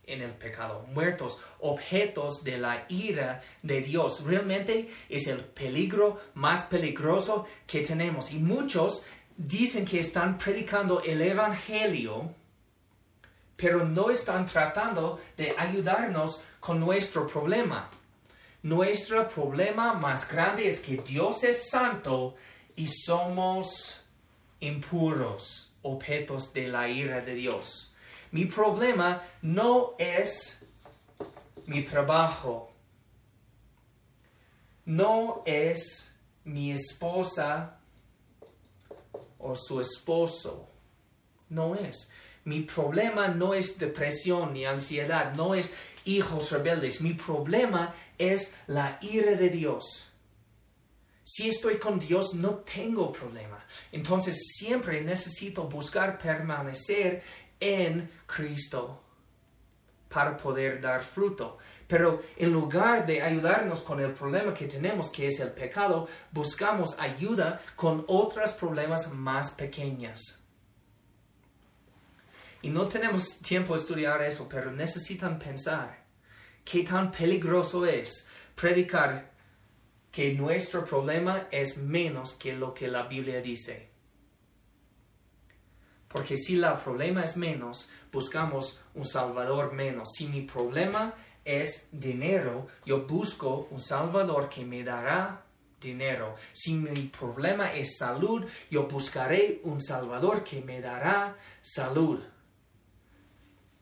en 0.05 0.21
el 0.21 0.31
pecado, 0.31 0.85
muertos, 0.93 1.41
objetos 1.59 2.43
de 2.43 2.57
la 2.57 2.85
ira 2.89 3.41
de 3.61 3.81
Dios. 3.81 4.23
Realmente 4.23 4.89
es 5.09 5.27
el 5.27 5.39
peligro 5.39 6.19
más 6.33 6.63
peligroso 6.63 7.47
que 7.65 7.81
tenemos. 7.81 8.31
Y 8.31 8.39
muchos 8.39 9.05
dicen 9.37 9.85
que 9.85 9.99
están 9.99 10.37
predicando 10.37 11.01
el 11.01 11.21
Evangelio 11.21 12.35
pero 13.55 13.85
no 13.85 14.09
están 14.09 14.45
tratando 14.45 15.21
de 15.37 15.55
ayudarnos 15.57 16.43
con 16.59 16.79
nuestro 16.79 17.27
problema. 17.27 17.89
Nuestro 18.63 19.27
problema 19.27 19.93
más 19.93 20.29
grande 20.29 20.67
es 20.67 20.79
que 20.79 20.97
Dios 20.97 21.43
es 21.43 21.69
santo 21.69 22.35
y 22.75 22.87
somos 22.87 24.03
impuros, 24.59 25.73
objetos 25.81 26.53
de 26.53 26.67
la 26.67 26.89
ira 26.89 27.21
de 27.21 27.35
Dios. 27.35 27.92
Mi 28.33 28.45
problema 28.45 29.21
no 29.43 29.93
es 29.99 30.65
mi 31.67 31.83
trabajo, 31.83 32.73
no 34.85 35.43
es 35.45 36.11
mi 36.43 36.71
esposa 36.71 37.79
o 39.37 39.55
su 39.55 39.79
esposo, 39.79 40.67
no 41.49 41.75
es. 41.75 42.11
Mi 42.45 42.61
problema 42.61 43.27
no 43.27 43.53
es 43.53 43.77
depresión 43.77 44.53
ni 44.53 44.65
ansiedad, 44.65 45.35
no 45.35 45.53
es 45.53 45.75
hijos 46.03 46.51
rebeldes. 46.51 47.01
Mi 47.01 47.13
problema 47.13 47.93
es 48.17 48.55
la 48.65 48.97
ira 48.99 49.35
de 49.35 49.49
Dios. 49.49 50.09
Si 51.25 51.47
estoy 51.47 51.77
con 51.77 51.99
Dios, 51.99 52.33
no 52.33 52.55
tengo 52.55 53.13
problema. 53.13 53.63
Entonces 53.93 54.35
siempre 54.57 55.01
necesito 55.01 55.69
buscar 55.69 56.17
permanecer 56.17 57.23
en 57.63 58.09
Cristo 58.25 59.01
para 60.09 60.37
poder 60.37 60.79
dar 60.79 61.01
fruto. 61.01 61.57
Pero 61.87 62.21
en 62.37 62.51
lugar 62.51 63.05
de 63.05 63.21
ayudarnos 63.21 63.81
con 63.81 63.99
el 63.99 64.11
problema 64.13 64.53
que 64.53 64.67
tenemos, 64.67 65.09
que 65.09 65.27
es 65.27 65.39
el 65.39 65.51
pecado, 65.51 66.07
buscamos 66.31 66.99
ayuda 66.99 67.61
con 67.75 68.03
otros 68.07 68.51
problemas 68.51 69.11
más 69.11 69.51
pequeños. 69.51 70.39
Y 72.61 72.69
no 72.69 72.87
tenemos 72.87 73.39
tiempo 73.39 73.73
de 73.73 73.79
estudiar 73.81 74.21
eso, 74.21 74.47
pero 74.47 74.71
necesitan 74.71 75.37
pensar 75.39 76.03
qué 76.63 76.83
tan 76.83 77.11
peligroso 77.11 77.85
es 77.85 78.29
predicar 78.55 79.31
que 80.11 80.33
nuestro 80.33 80.85
problema 80.85 81.47
es 81.51 81.77
menos 81.77 82.33
que 82.33 82.53
lo 82.53 82.73
que 82.73 82.87
la 82.87 83.03
Biblia 83.03 83.41
dice. 83.41 83.92
Porque 86.13 86.37
si 86.37 86.55
el 86.55 86.73
problema 86.83 87.23
es 87.23 87.35
menos, 87.35 87.89
buscamos 88.11 88.81
un 88.93 89.03
salvador 89.03 89.73
menos. 89.73 90.09
Si 90.15 90.27
mi 90.27 90.43
problema 90.43 91.15
es 91.43 91.89
dinero, 91.91 92.67
yo 92.85 93.07
busco 93.07 93.67
un 93.71 93.81
salvador 93.81 94.47
que 94.47 94.63
me 94.63 94.83
dará 94.83 95.43
dinero. 95.81 96.35
Si 96.51 96.75
mi 96.75 97.07
problema 97.07 97.73
es 97.73 97.97
salud, 97.97 98.45
yo 98.69 98.87
buscaré 98.87 99.59
un 99.63 99.81
salvador 99.81 100.43
que 100.43 100.61
me 100.61 100.79
dará 100.79 101.35
salud. 101.63 102.21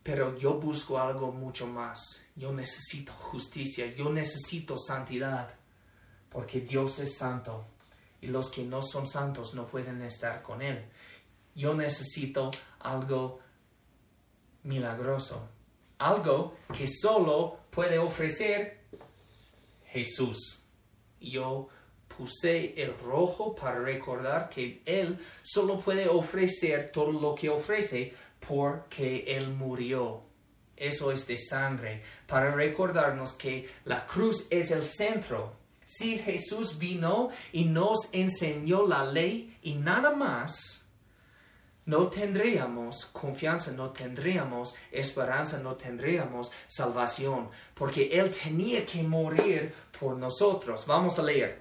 Pero 0.02 0.36
yo 0.38 0.54
busco 0.54 0.98
algo 0.98 1.34
mucho 1.34 1.68
más. 1.68 2.26
Yo 2.34 2.54
necesito 2.54 3.12
justicia, 3.12 3.94
yo 3.94 4.10
necesito 4.10 4.78
santidad, 4.78 5.54
porque 6.30 6.62
Dios 6.62 6.98
es 7.00 7.18
santo 7.18 7.66
y 8.22 8.28
los 8.28 8.50
que 8.50 8.64
no 8.64 8.82
son 8.82 9.06
santos 9.06 9.54
no 9.54 9.68
pueden 9.68 10.02
estar 10.04 10.42
con 10.42 10.62
Él. 10.62 10.86
Yo 11.56 11.74
necesito 11.74 12.52
algo 12.80 13.40
milagroso, 14.64 15.50
algo 15.98 16.58
que 16.76 16.88
solo 16.88 17.60
puede 17.70 17.98
ofrecer 17.98 18.82
Jesús. 19.86 20.60
Yo 21.20 21.68
puse 22.08 22.82
el 22.82 22.98
rojo 23.00 23.56
para 23.56 23.80
recordar 23.80 24.50
que 24.50 24.82
Él 24.86 25.18
solo 25.42 25.80
puede 25.80 26.08
ofrecer 26.08 26.92
todo 26.92 27.12
lo 27.12 27.36
que 27.36 27.50
ofrece 27.50 28.14
porque 28.48 29.24
Él 29.28 29.50
murió. 29.50 30.24
Eso 30.76 31.12
es 31.12 31.28
de 31.28 31.38
sangre, 31.38 32.02
para 32.26 32.52
recordarnos 32.52 33.34
que 33.34 33.70
la 33.86 34.06
cruz 34.06 34.48
es 34.50 34.72
el 34.72 34.84
centro. 34.84 35.54
Si 35.86 36.18
Jesús 36.18 36.80
vino 36.80 37.30
y 37.52 37.66
nos 37.66 38.10
enseñó 38.14 38.88
la 38.88 39.06
ley 39.06 39.58
y 39.62 39.76
nada 39.76 40.16
más, 40.16 40.81
no 41.86 42.08
tendríamos 42.08 43.06
confianza, 43.06 43.72
no 43.72 43.90
tendríamos 43.90 44.76
esperanza, 44.92 45.60
no 45.60 45.76
tendríamos 45.76 46.52
salvación, 46.68 47.50
porque 47.74 48.10
Él 48.12 48.30
tenía 48.30 48.86
que 48.86 49.02
morir 49.04 49.74
por 50.00 50.16
nosotros. 50.18 50.86
Vamos 50.86 51.18
a 51.18 51.24
leer 51.24 51.60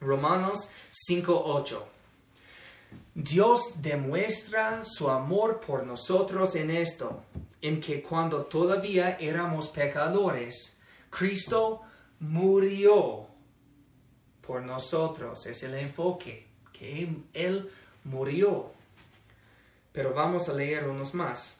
Romanos 0.00 0.70
5.8. 1.08 1.82
Dios 3.14 3.82
demuestra 3.82 4.82
su 4.84 5.10
amor 5.10 5.60
por 5.60 5.84
nosotros 5.84 6.54
en 6.56 6.70
esto, 6.70 7.24
en 7.60 7.80
que 7.80 8.02
cuando 8.02 8.44
todavía 8.44 9.16
éramos 9.20 9.68
pecadores, 9.68 10.78
Cristo 11.10 11.82
murió 12.20 13.26
por 14.40 14.62
nosotros. 14.62 15.46
Es 15.46 15.62
el 15.62 15.74
enfoque, 15.74 16.48
que 16.72 17.08
Él 17.34 17.70
murió. 18.04 18.72
Pero 19.92 20.14
vamos 20.14 20.48
a 20.48 20.54
leer 20.54 20.88
unos 20.88 21.14
más. 21.14 21.56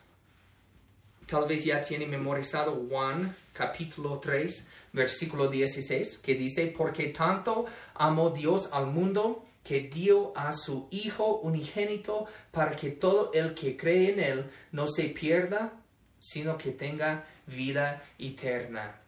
Tal 1.27 1.47
vez 1.47 1.65
ya 1.65 1.81
tiene 1.81 2.07
memorizado 2.07 2.87
Juan 2.89 3.35
capítulo 3.53 4.19
3, 4.19 4.69
versículo 4.93 5.49
16, 5.49 6.19
que 6.19 6.35
dice, 6.35 6.75
porque 6.77 7.09
tanto 7.09 7.67
amó 7.95 8.31
Dios 8.31 8.69
al 8.73 8.87
mundo 8.87 9.45
que 9.63 9.81
dio 9.81 10.37
a 10.37 10.53
su 10.53 10.89
Hijo 10.91 11.39
unigénito 11.39 12.27
para 12.51 12.75
que 12.75 12.91
todo 12.91 13.33
el 13.33 13.55
que 13.55 13.77
cree 13.77 14.13
en 14.13 14.21
Él 14.21 14.51
no 14.73 14.87
se 14.87 15.05
pierda, 15.05 15.73
sino 16.19 16.59
que 16.59 16.73
tenga 16.73 17.25
vida 17.47 18.03
eterna. 18.19 18.99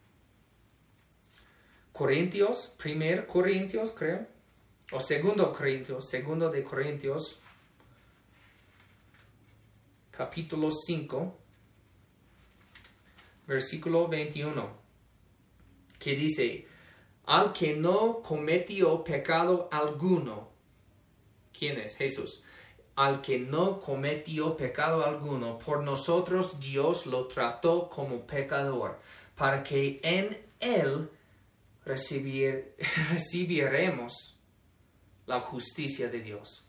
Corintios, 1.91 2.73
primer 2.77 3.25
Corintios, 3.25 3.91
creo, 3.91 4.25
o 4.91 4.99
segundo 4.99 5.53
Corintios, 5.53 6.09
segundo 6.09 6.49
de 6.49 6.63
Corintios, 6.63 7.39
capítulo 10.15 10.69
5, 10.71 11.37
versículo 13.47 14.07
21, 14.07 14.69
que 15.99 16.15
dice, 16.15 16.67
al 17.25 17.51
que 17.51 17.75
no 17.75 18.21
cometió 18.21 19.03
pecado 19.03 19.67
alguno. 19.71 20.49
¿Quién 21.57 21.79
es? 21.79 21.97
Jesús. 21.97 22.43
Al 22.95 23.21
que 23.21 23.39
no 23.39 23.81
cometió 23.81 24.55
pecado 24.55 25.05
alguno, 25.05 25.57
por 25.57 25.83
nosotros 25.83 26.59
Dios 26.59 27.05
lo 27.07 27.27
trató 27.27 27.89
como 27.89 28.25
pecador, 28.25 28.99
para 29.35 29.63
que 29.63 29.99
en 30.01 30.37
él 30.59 31.09
recibir, 31.83 32.75
recibiremos 33.11 34.37
la 35.25 35.41
justicia 35.41 36.09
de 36.09 36.21
Dios. 36.21 36.64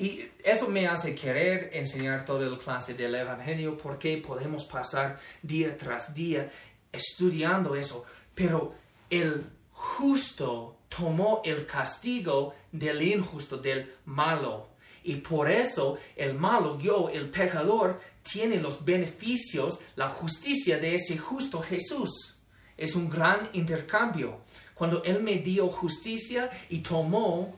Y 0.00 0.30
eso 0.44 0.68
me 0.68 0.86
hace 0.86 1.12
querer 1.12 1.70
enseñar 1.72 2.24
toda 2.24 2.48
la 2.48 2.56
clase 2.56 2.94
del 2.94 3.16
Evangelio 3.16 3.76
porque 3.76 4.18
podemos 4.18 4.62
pasar 4.64 5.18
día 5.42 5.76
tras 5.76 6.14
día 6.14 6.48
estudiando 6.92 7.74
eso. 7.74 8.04
Pero 8.32 8.76
el 9.10 9.44
justo 9.72 10.76
tomó 10.88 11.42
el 11.44 11.66
castigo 11.66 12.54
del 12.70 13.02
injusto, 13.02 13.56
del 13.56 13.92
malo. 14.04 14.68
Y 15.02 15.16
por 15.16 15.50
eso 15.50 15.98
el 16.14 16.34
malo, 16.34 16.78
yo, 16.78 17.10
el 17.12 17.28
pecador, 17.28 18.00
tiene 18.22 18.58
los 18.58 18.84
beneficios, 18.84 19.80
la 19.96 20.10
justicia 20.10 20.78
de 20.78 20.94
ese 20.94 21.18
justo 21.18 21.60
Jesús. 21.60 22.38
Es 22.76 22.94
un 22.94 23.10
gran 23.10 23.48
intercambio. 23.52 24.42
Cuando 24.74 25.02
Él 25.02 25.24
me 25.24 25.38
dio 25.38 25.66
justicia 25.66 26.48
y 26.68 26.78
tomó 26.78 27.56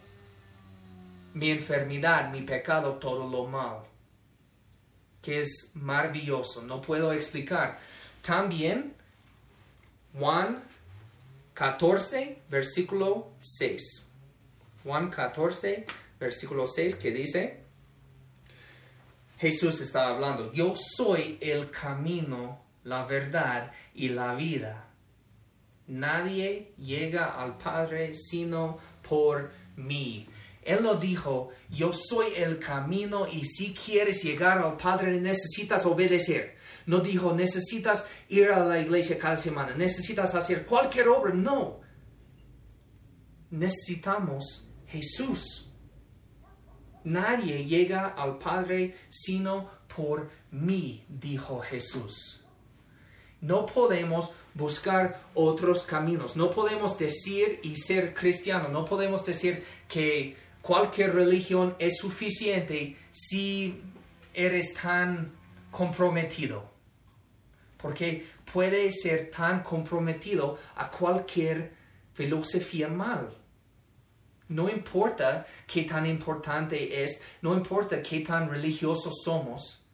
mi 1.35 1.51
enfermedad, 1.51 2.31
mi 2.31 2.43
pecado, 2.43 2.95
todo 2.95 3.29
lo 3.29 3.47
mal, 3.47 3.81
que 5.23 5.39
es 5.39 5.73
maravilloso, 5.75 6.63
no 6.63 6.81
puedo 6.81 7.13
explicar. 7.13 7.79
También 8.23 8.95
Juan 10.19 10.63
14, 11.55 12.43
versículo 12.49 13.31
6. 13.41 14.07
Juan 14.83 15.11
14, 15.11 15.87
versículo 16.19 16.67
6, 16.67 16.95
que 16.97 17.11
dice, 17.11 17.61
Jesús 19.39 19.81
estaba 19.81 20.11
hablando, 20.15 20.53
yo 20.53 20.75
soy 20.75 21.39
el 21.41 21.71
camino, 21.71 22.61
la 22.85 23.05
verdad 23.05 23.73
y 23.95 24.09
la 24.09 24.35
vida. 24.35 24.87
Nadie 25.87 26.73
llega 26.79 27.41
al 27.41 27.57
Padre 27.57 28.15
sino 28.15 28.79
por 29.07 29.51
mí. 29.77 30.29
Él 30.63 30.83
no 30.83 30.95
dijo, 30.95 31.49
yo 31.71 31.91
soy 31.93 32.35
el 32.37 32.59
camino 32.59 33.27
y 33.27 33.45
si 33.45 33.73
quieres 33.73 34.23
llegar 34.23 34.59
al 34.59 34.77
Padre 34.77 35.19
necesitas 35.21 35.87
obedecer. 35.87 36.57
No 36.87 37.01
dijo, 37.01 37.33
necesitas 37.33 38.07
ir 38.29 38.51
a 38.51 38.65
la 38.65 38.79
iglesia 38.79 39.19
cada 39.19 39.37
semana, 39.37 39.75
necesitas 39.75 40.35
hacer 40.35 40.67
cualquier 40.67 41.09
obra. 41.09 41.33
No. 41.33 41.81
Necesitamos 43.51 44.69
Jesús. 44.87 45.71
Nadie 47.05 47.65
llega 47.65 48.09
al 48.09 48.37
Padre 48.37 48.95
sino 49.09 49.71
por 49.95 50.31
mí, 50.51 51.05
dijo 51.09 51.61
Jesús. 51.61 52.45
No 53.41 53.65
podemos 53.65 54.33
buscar 54.55 55.23
otros 55.35 55.85
caminos. 55.85 56.37
No 56.37 56.51
podemos 56.51 56.99
decir 56.99 57.61
y 57.63 57.77
ser 57.77 58.13
cristiano. 58.13 58.69
No 58.69 58.85
podemos 58.85 59.25
decir 59.25 59.65
que 59.89 60.37
cualquier 60.63 61.15
religión 61.15 61.75
es 61.79 61.99
suficiente 61.99 62.97
si 63.11 63.81
eres 64.35 64.75
tan 64.75 65.33
comprometido. 65.71 66.71
Porque 67.77 68.27
puede 68.53 68.91
ser 68.93 69.31
tan 69.31 69.63
comprometido 69.63 70.59
a 70.77 70.91
cualquier 70.91 71.73
filosofía 72.13 72.89
mal. 72.89 73.35
No 74.49 74.69
importa 74.69 75.47
qué 75.67 75.85
tan 75.85 76.05
importante 76.07 77.03
es, 77.05 77.23
no 77.41 77.55
importa 77.55 78.03
qué 78.03 78.21
tan 78.21 78.51
religiosos 78.51 79.15
somos. 79.25 79.85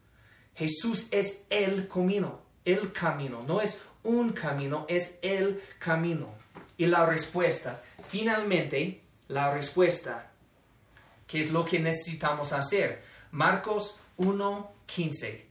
Jesús 0.54 1.08
es 1.10 1.46
el 1.50 1.86
camino, 1.86 2.40
el 2.64 2.90
camino, 2.92 3.42
no 3.46 3.60
es 3.60 3.82
un 4.02 4.32
camino, 4.32 4.86
es 4.88 5.18
el 5.20 5.62
camino. 5.78 6.34
Y 6.78 6.86
la 6.86 7.04
respuesta, 7.04 7.82
finalmente, 8.08 9.02
la 9.28 9.52
respuesta 9.52 10.32
¿Qué 11.26 11.40
es 11.40 11.50
lo 11.50 11.64
que 11.64 11.80
necesitamos 11.80 12.52
hacer? 12.52 13.02
Marcos 13.32 13.98
1.15. 14.18 15.42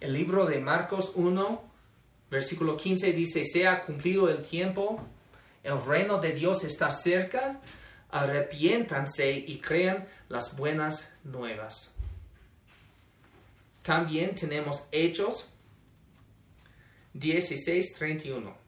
El 0.00 0.12
libro 0.12 0.46
de 0.46 0.58
Marcos 0.60 1.12
1, 1.14 1.62
versículo 2.30 2.76
15 2.76 3.12
dice, 3.12 3.44
sea 3.44 3.80
cumplido 3.80 4.28
el 4.28 4.42
tiempo, 4.42 5.00
el 5.62 5.80
reino 5.84 6.18
de 6.18 6.32
Dios 6.32 6.64
está 6.64 6.90
cerca, 6.90 7.60
arrepiéntanse 8.10 9.30
y 9.30 9.58
crean 9.58 10.08
las 10.28 10.56
buenas 10.56 11.12
nuevas. 11.22 11.92
También 13.82 14.34
tenemos 14.34 14.86
Hechos 14.90 15.50
16.31. 17.14 18.59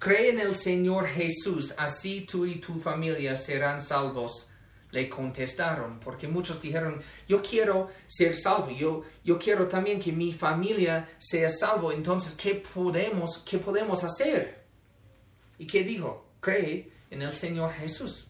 Cree 0.00 0.30
en 0.30 0.40
el 0.40 0.56
Señor 0.56 1.06
Jesús, 1.08 1.74
así 1.76 2.22
tú 2.22 2.46
y 2.46 2.54
tu 2.54 2.78
familia 2.78 3.36
serán 3.36 3.82
salvos. 3.82 4.48
Le 4.92 5.10
contestaron, 5.10 6.00
porque 6.00 6.26
muchos 6.26 6.58
dijeron, 6.62 7.02
yo 7.28 7.42
quiero 7.42 7.90
ser 8.06 8.34
salvo, 8.34 8.70
yo, 8.70 9.02
yo 9.22 9.38
quiero 9.38 9.68
también 9.68 10.00
que 10.00 10.10
mi 10.10 10.32
familia 10.32 11.06
sea 11.18 11.50
salvo, 11.50 11.92
entonces, 11.92 12.32
¿qué 12.34 12.54
podemos, 12.54 13.42
qué 13.44 13.58
podemos 13.58 14.02
hacer? 14.02 14.64
¿Y 15.58 15.66
qué 15.66 15.84
dijo? 15.84 16.32
Cree 16.40 16.90
en 17.10 17.20
el 17.20 17.32
Señor 17.32 17.70
Jesús. 17.74 18.28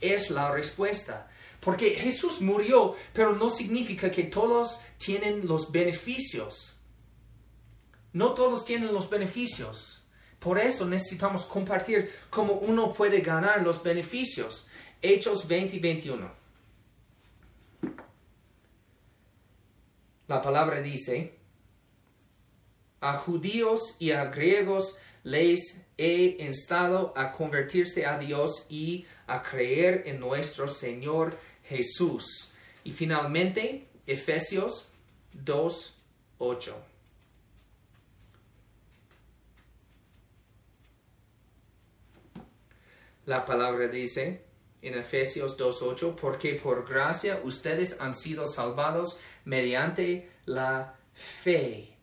Es 0.00 0.30
la 0.30 0.50
respuesta. 0.50 1.30
Porque 1.60 1.90
Jesús 1.90 2.40
murió, 2.40 2.96
pero 3.12 3.36
no 3.36 3.50
significa 3.50 4.10
que 4.10 4.24
todos 4.24 4.80
tienen 4.98 5.46
los 5.46 5.70
beneficios. 5.70 6.80
No 8.12 8.34
todos 8.34 8.64
tienen 8.64 8.92
los 8.92 9.08
beneficios. 9.08 10.02
Por 10.38 10.58
eso 10.58 10.86
necesitamos 10.86 11.44
compartir 11.46 12.10
cómo 12.30 12.54
uno 12.54 12.92
puede 12.92 13.20
ganar 13.20 13.62
los 13.62 13.82
beneficios. 13.82 14.68
Hechos 15.02 15.46
20 15.46 15.76
y 15.76 15.78
21. 15.78 16.30
La 20.28 20.42
palabra 20.42 20.80
dice, 20.80 21.34
a 23.00 23.14
judíos 23.14 23.96
y 23.98 24.10
a 24.10 24.24
griegos 24.26 24.98
les 25.22 25.82
he 25.96 26.36
instado 26.40 27.12
a 27.16 27.32
convertirse 27.32 28.06
a 28.06 28.18
Dios 28.18 28.66
y 28.68 29.06
a 29.26 29.42
creer 29.42 30.02
en 30.06 30.20
nuestro 30.20 30.68
Señor 30.68 31.38
Jesús. 31.64 32.52
Y 32.84 32.92
finalmente, 32.92 33.86
Efesios 34.06 34.88
2, 35.32 35.98
8. 36.38 36.95
La 43.26 43.44
palabra 43.44 43.88
dice 43.88 44.44
en 44.80 44.96
Efesios 44.96 45.58
2.8, 45.58 46.14
porque 46.14 46.54
por 46.54 46.88
gracia 46.88 47.40
ustedes 47.42 48.00
han 48.00 48.14
sido 48.14 48.46
salvados 48.46 49.18
mediante 49.44 50.30
la 50.44 50.94
fe. 51.12 51.96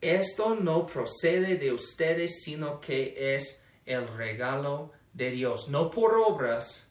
Esto 0.00 0.56
no 0.56 0.84
procede 0.84 1.56
de 1.56 1.72
ustedes, 1.72 2.42
sino 2.42 2.80
que 2.80 3.34
es 3.36 3.62
el 3.86 4.08
regalo 4.08 4.92
de 5.12 5.30
Dios, 5.30 5.68
no 5.68 5.90
por 5.90 6.14
obras, 6.14 6.88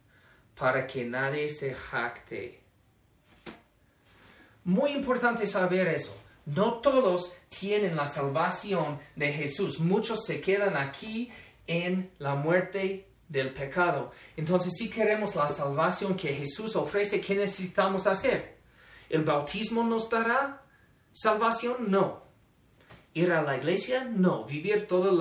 para 0.57 0.87
que 0.87 1.03
nadie 1.03 1.49
se 1.49 1.73
jacte. 1.73 2.61
Muy 4.63 4.91
importante 4.91 5.45
saber 5.45 5.89
eso. 5.89 6.15
No 6.45 6.75
todos 6.75 7.35
tienen 7.49 7.97
la 7.97 8.05
salvación 8.05 8.99
de 9.17 9.33
Jesús. 9.33 9.79
Muchos 9.79 10.25
se 10.25 10.39
quedan 10.39 10.77
aquí 10.77 11.29
en 11.67 12.11
la 12.19 12.35
muerte 12.35 13.06
del 13.27 13.53
pecado. 13.53 14.11
Entonces, 14.35 14.73
si 14.77 14.89
queremos 14.89 15.35
la 15.35 15.49
salvación 15.49 16.15
que 16.15 16.33
Jesús 16.33 16.75
ofrece, 16.75 17.21
¿qué 17.21 17.35
necesitamos 17.35 18.07
hacer? 18.07 18.57
¿El 19.09 19.23
bautismo 19.23 19.83
nos 19.83 20.09
dará 20.09 20.61
salvación? 21.11 21.89
No. 21.91 22.23
¿Ir 23.13 23.31
a 23.31 23.41
la 23.41 23.57
iglesia? 23.57 24.03
No. 24.03 24.45
¿Vivir 24.45 24.87
toda 24.87 25.11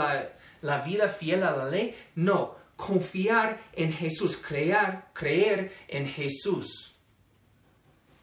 la, 0.62 0.78
vida 0.78 1.08
fiel 1.08 1.42
a 1.42 1.56
la 1.56 1.68
ley? 1.68 1.96
No. 2.14 2.56
Confiar 2.76 3.70
en 3.72 3.92
Jesús, 3.92 4.36
creer, 4.36 5.04
creer 5.12 5.72
en 5.88 6.06
Jesús. 6.06 6.94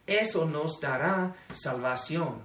Eso 0.05 0.45
nos 0.45 0.79
dará 0.79 1.36
salvación. 1.53 2.43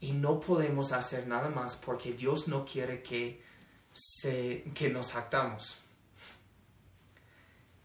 Y 0.00 0.12
no 0.12 0.38
podemos 0.38 0.92
hacer 0.92 1.26
nada 1.26 1.48
más 1.50 1.76
porque 1.76 2.12
Dios 2.12 2.46
no 2.48 2.64
quiere 2.64 3.02
que, 3.02 3.42
se, 3.98 4.64
que 4.74 4.88
nos 4.88 5.14
actamos. 5.16 5.78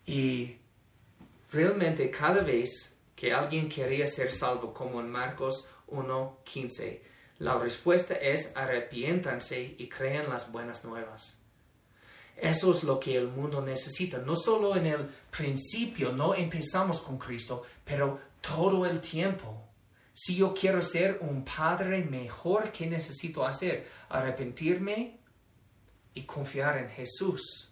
Y 0.05 0.57
realmente 1.51 2.11
cada 2.11 2.41
vez 2.41 2.95
que 3.15 3.33
alguien 3.33 3.67
quería 3.67 4.05
ser 4.05 4.29
salvo, 4.29 4.73
como 4.73 4.99
en 4.99 5.09
Marcos 5.09 5.69
1.15, 5.87 6.99
la 7.39 7.57
respuesta 7.57 8.13
es 8.15 8.55
arrepiéntanse 8.55 9.75
y 9.77 9.89
crean 9.89 10.29
las 10.29 10.51
buenas 10.51 10.85
nuevas. 10.85 11.39
Eso 12.35 12.71
es 12.71 12.83
lo 12.83 12.99
que 12.99 13.15
el 13.15 13.27
mundo 13.27 13.61
necesita. 13.61 14.17
No 14.17 14.35
solo 14.35 14.75
en 14.75 14.87
el 14.87 15.09
principio, 15.31 16.11
no 16.11 16.35
empezamos 16.35 17.01
con 17.01 17.17
Cristo, 17.17 17.63
pero 17.83 18.19
todo 18.41 18.85
el 18.85 18.99
tiempo. 19.01 19.69
Si 20.13 20.35
yo 20.35 20.53
quiero 20.53 20.81
ser 20.81 21.19
un 21.21 21.43
padre 21.43 22.03
mejor, 22.03 22.71
¿qué 22.71 22.85
necesito 22.85 23.45
hacer? 23.45 23.87
Arrepentirme 24.09 25.22
y 26.13 26.23
confiar 26.23 26.77
en 26.77 26.89
Jesús. 26.89 27.69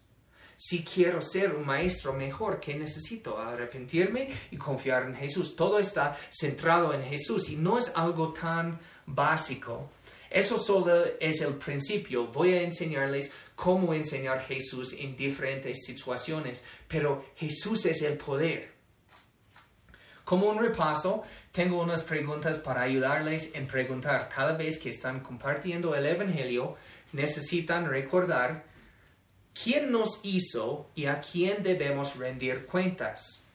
Si 0.56 0.84
quiero 0.84 1.22
ser 1.22 1.56
un 1.56 1.66
maestro 1.66 2.14
mejor, 2.14 2.60
¿qué 2.60 2.76
necesito? 2.76 3.40
Arrepentirme 3.40 4.28
y 4.52 4.58
confiar 4.58 5.04
en 5.04 5.16
Jesús. 5.16 5.56
Todo 5.56 5.80
está 5.80 6.16
centrado 6.30 6.94
en 6.94 7.04
Jesús 7.04 7.50
y 7.50 7.56
no 7.56 7.80
es 7.80 7.92
algo 7.96 8.32
tan 8.32 8.80
básico. 9.08 9.90
Eso 10.30 10.58
solo 10.58 11.04
es 11.20 11.42
el 11.42 11.56
principio. 11.56 12.28
Voy 12.28 12.54
a 12.54 12.62
enseñarles 12.62 13.34
cómo 13.56 13.94
enseñar 13.94 14.40
Jesús 14.42 14.94
en 14.94 15.16
diferentes 15.16 15.80
situaciones, 15.86 16.64
pero 16.88 17.26
Jesús 17.36 17.86
es 17.86 18.02
el 18.04 18.18
poder. 18.18 18.72
Como 20.24 20.48
un 20.48 20.60
repaso, 20.60 21.24
tengo 21.52 21.82
unas 21.82 22.04
preguntas 22.04 22.58
para 22.60 22.84
ayudarles 22.84 23.54
en 23.56 23.68
preguntar. 23.68 24.30
Cada 24.30 24.56
vez 24.56 24.80
que 24.80 24.90
están 24.90 25.20
compartiendo 25.20 25.94
el 25.94 26.06
Evangelio, 26.06 26.78
necesitan 27.14 27.90
recordar 27.90 28.66
quién 29.54 29.92
nos 29.92 30.20
hizo 30.24 30.90
y 30.96 31.06
a 31.06 31.22
quién 31.22 31.64
debemos 31.64 32.18
rendir 32.18 32.66
cuentas. 32.66 33.46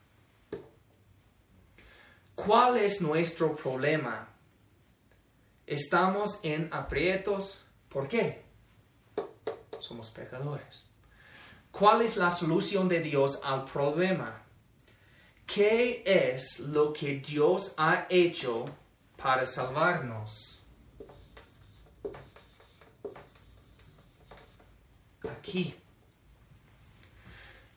¿Cuál 2.34 2.76
es 2.76 3.00
nuestro 3.00 3.56
problema? 3.56 4.28
Estamos 5.66 6.38
en 6.42 6.68
aprietos. 6.72 7.64
¿Por 7.88 8.06
qué? 8.06 8.44
Somos 9.78 10.10
pecadores. 10.10 10.86
¿Cuál 11.70 12.02
es 12.02 12.16
la 12.16 12.30
solución 12.30 12.88
de 12.88 13.00
Dios 13.00 13.40
al 13.42 13.64
problema? 13.64 14.42
¿Qué 15.46 16.02
es 16.04 16.60
lo 16.60 16.92
que 16.92 17.20
Dios 17.20 17.74
ha 17.76 18.06
hecho 18.08 18.64
para 19.16 19.44
salvarnos? 19.44 20.55
Aquí. 25.30 25.74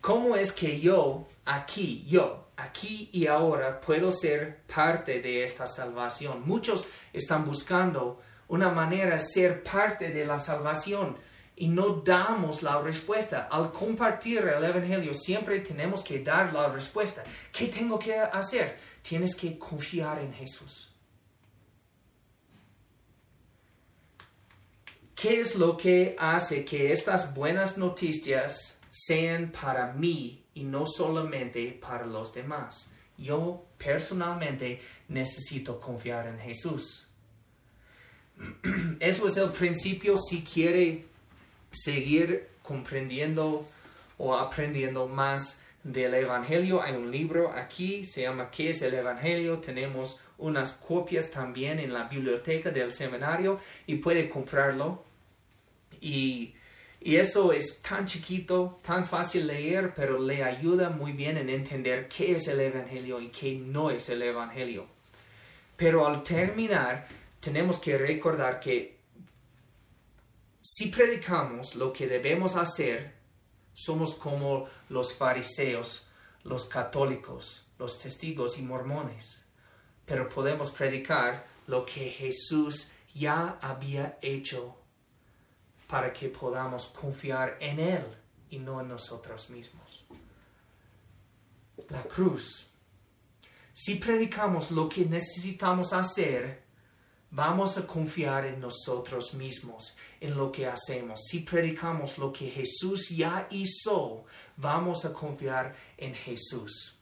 ¿Cómo 0.01 0.35
es 0.35 0.51
que 0.51 0.79
yo, 0.79 1.27
aquí, 1.45 2.05
yo, 2.07 2.47
aquí 2.55 3.09
y 3.11 3.27
ahora 3.27 3.81
puedo 3.81 4.11
ser 4.11 4.61
parte 4.73 5.21
de 5.21 5.43
esta 5.43 5.67
salvación? 5.67 6.43
Muchos 6.45 6.87
están 7.11 7.43
buscando 7.43 8.21
una 8.47 8.69
manera 8.69 9.13
de 9.13 9.19
ser 9.19 9.61
parte 9.61 10.09
de 10.09 10.25
la 10.25 10.39
salvación 10.39 11.17
y 11.55 11.67
no 11.67 12.01
damos 12.01 12.63
la 12.63 12.81
respuesta. 12.81 13.49
Al 13.51 13.73
compartir 13.73 14.39
el 14.39 14.63
Evangelio 14.63 15.13
siempre 15.13 15.59
tenemos 15.59 16.03
que 16.03 16.23
dar 16.23 16.53
la 16.53 16.69
respuesta. 16.69 17.23
¿Qué 17.51 17.67
tengo 17.67 17.99
que 17.99 18.17
hacer? 18.17 18.77
Tienes 19.01 19.35
que 19.35 19.59
confiar 19.59 20.19
en 20.19 20.33
Jesús. 20.33 20.89
¿Qué 25.21 25.41
es 25.41 25.55
lo 25.55 25.75
que 25.75 26.15
hace 26.17 26.63
que 26.63 26.93
estas 26.93 27.35
buenas 27.35 27.77
noticias 27.77 28.79
sean 28.89 29.51
para 29.51 29.91
mí 29.91 30.45
y 30.53 30.63
no 30.63 30.85
solamente 30.85 31.73
para 31.73 32.05
los 32.05 32.33
demás? 32.33 32.93
Yo 33.17 33.65
personalmente 33.77 34.79
necesito 35.09 35.77
confiar 35.81 36.25
en 36.27 36.39
Jesús. 36.39 37.09
Eso 39.01 39.27
es 39.27 39.35
el 39.35 39.51
principio 39.51 40.15
si 40.15 40.41
quiere 40.41 41.03
seguir 41.69 42.47
comprendiendo 42.61 43.67
o 44.17 44.33
aprendiendo 44.37 45.05
más 45.05 45.61
del 45.83 46.13
Evangelio. 46.13 46.81
Hay 46.81 46.95
un 46.95 47.11
libro 47.11 47.51
aquí, 47.51 48.05
se 48.05 48.21
llama 48.21 48.49
¿Qué 48.49 48.69
es 48.69 48.81
el 48.83 48.93
Evangelio? 48.93 49.59
Tenemos 49.59 50.21
unas 50.37 50.75
copias 50.75 51.29
también 51.29 51.77
en 51.79 51.91
la 51.91 52.05
biblioteca 52.05 52.71
del 52.71 52.93
seminario 52.93 53.59
y 53.85 53.95
puede 53.95 54.29
comprarlo. 54.29 55.08
Y, 56.01 56.55
y 57.01 57.15
eso 57.15 57.53
es 57.53 57.81
tan 57.81 58.05
chiquito, 58.05 58.79
tan 58.81 59.05
fácil 59.05 59.47
leer, 59.47 59.93
pero 59.95 60.19
le 60.19 60.43
ayuda 60.43 60.89
muy 60.89 61.13
bien 61.13 61.37
en 61.37 61.49
entender 61.49 62.07
qué 62.07 62.35
es 62.35 62.47
el 62.47 62.59
Evangelio 62.59 63.19
y 63.21 63.29
qué 63.29 63.55
no 63.55 63.89
es 63.89 64.09
el 64.09 64.21
Evangelio. 64.21 64.87
Pero 65.75 66.05
al 66.05 66.23
terminar, 66.23 67.07
tenemos 67.39 67.79
que 67.79 67.97
recordar 67.97 68.59
que 68.59 68.99
si 70.61 70.87
predicamos 70.87 71.75
lo 71.75 71.91
que 71.93 72.07
debemos 72.07 72.55
hacer, 72.55 73.13
somos 73.73 74.13
como 74.15 74.67
los 74.89 75.13
fariseos, 75.13 76.07
los 76.43 76.65
católicos, 76.65 77.65
los 77.77 77.97
testigos 77.97 78.59
y 78.59 78.63
mormones. 78.63 79.45
Pero 80.05 80.27
podemos 80.27 80.71
predicar 80.71 81.47
lo 81.67 81.85
que 81.85 82.09
Jesús 82.09 82.91
ya 83.13 83.57
había 83.61 84.17
hecho 84.21 84.78
para 85.89 86.13
que 86.13 86.29
podamos 86.29 86.89
confiar 86.89 87.57
en 87.59 87.79
Él 87.79 88.05
y 88.51 88.59
no 88.59 88.79
en 88.79 88.89
nosotros 88.89 89.49
mismos. 89.49 90.05
La 91.89 92.03
cruz. 92.03 92.67
Si 93.73 93.95
predicamos 93.95 94.69
lo 94.69 94.87
que 94.87 95.03
necesitamos 95.05 95.91
hacer, 95.91 96.61
vamos 97.31 97.75
a 97.79 97.87
confiar 97.87 98.45
en 98.45 98.59
nosotros 98.59 99.33
mismos, 99.33 99.97
en 100.21 100.37
lo 100.37 100.51
que 100.51 100.67
hacemos. 100.67 101.21
Si 101.27 101.39
predicamos 101.39 102.19
lo 102.19 102.31
que 102.31 102.51
Jesús 102.51 103.09
ya 103.09 103.47
hizo, 103.49 104.25
vamos 104.57 105.05
a 105.05 105.13
confiar 105.13 105.75
en 105.97 106.13
Jesús. 106.13 106.98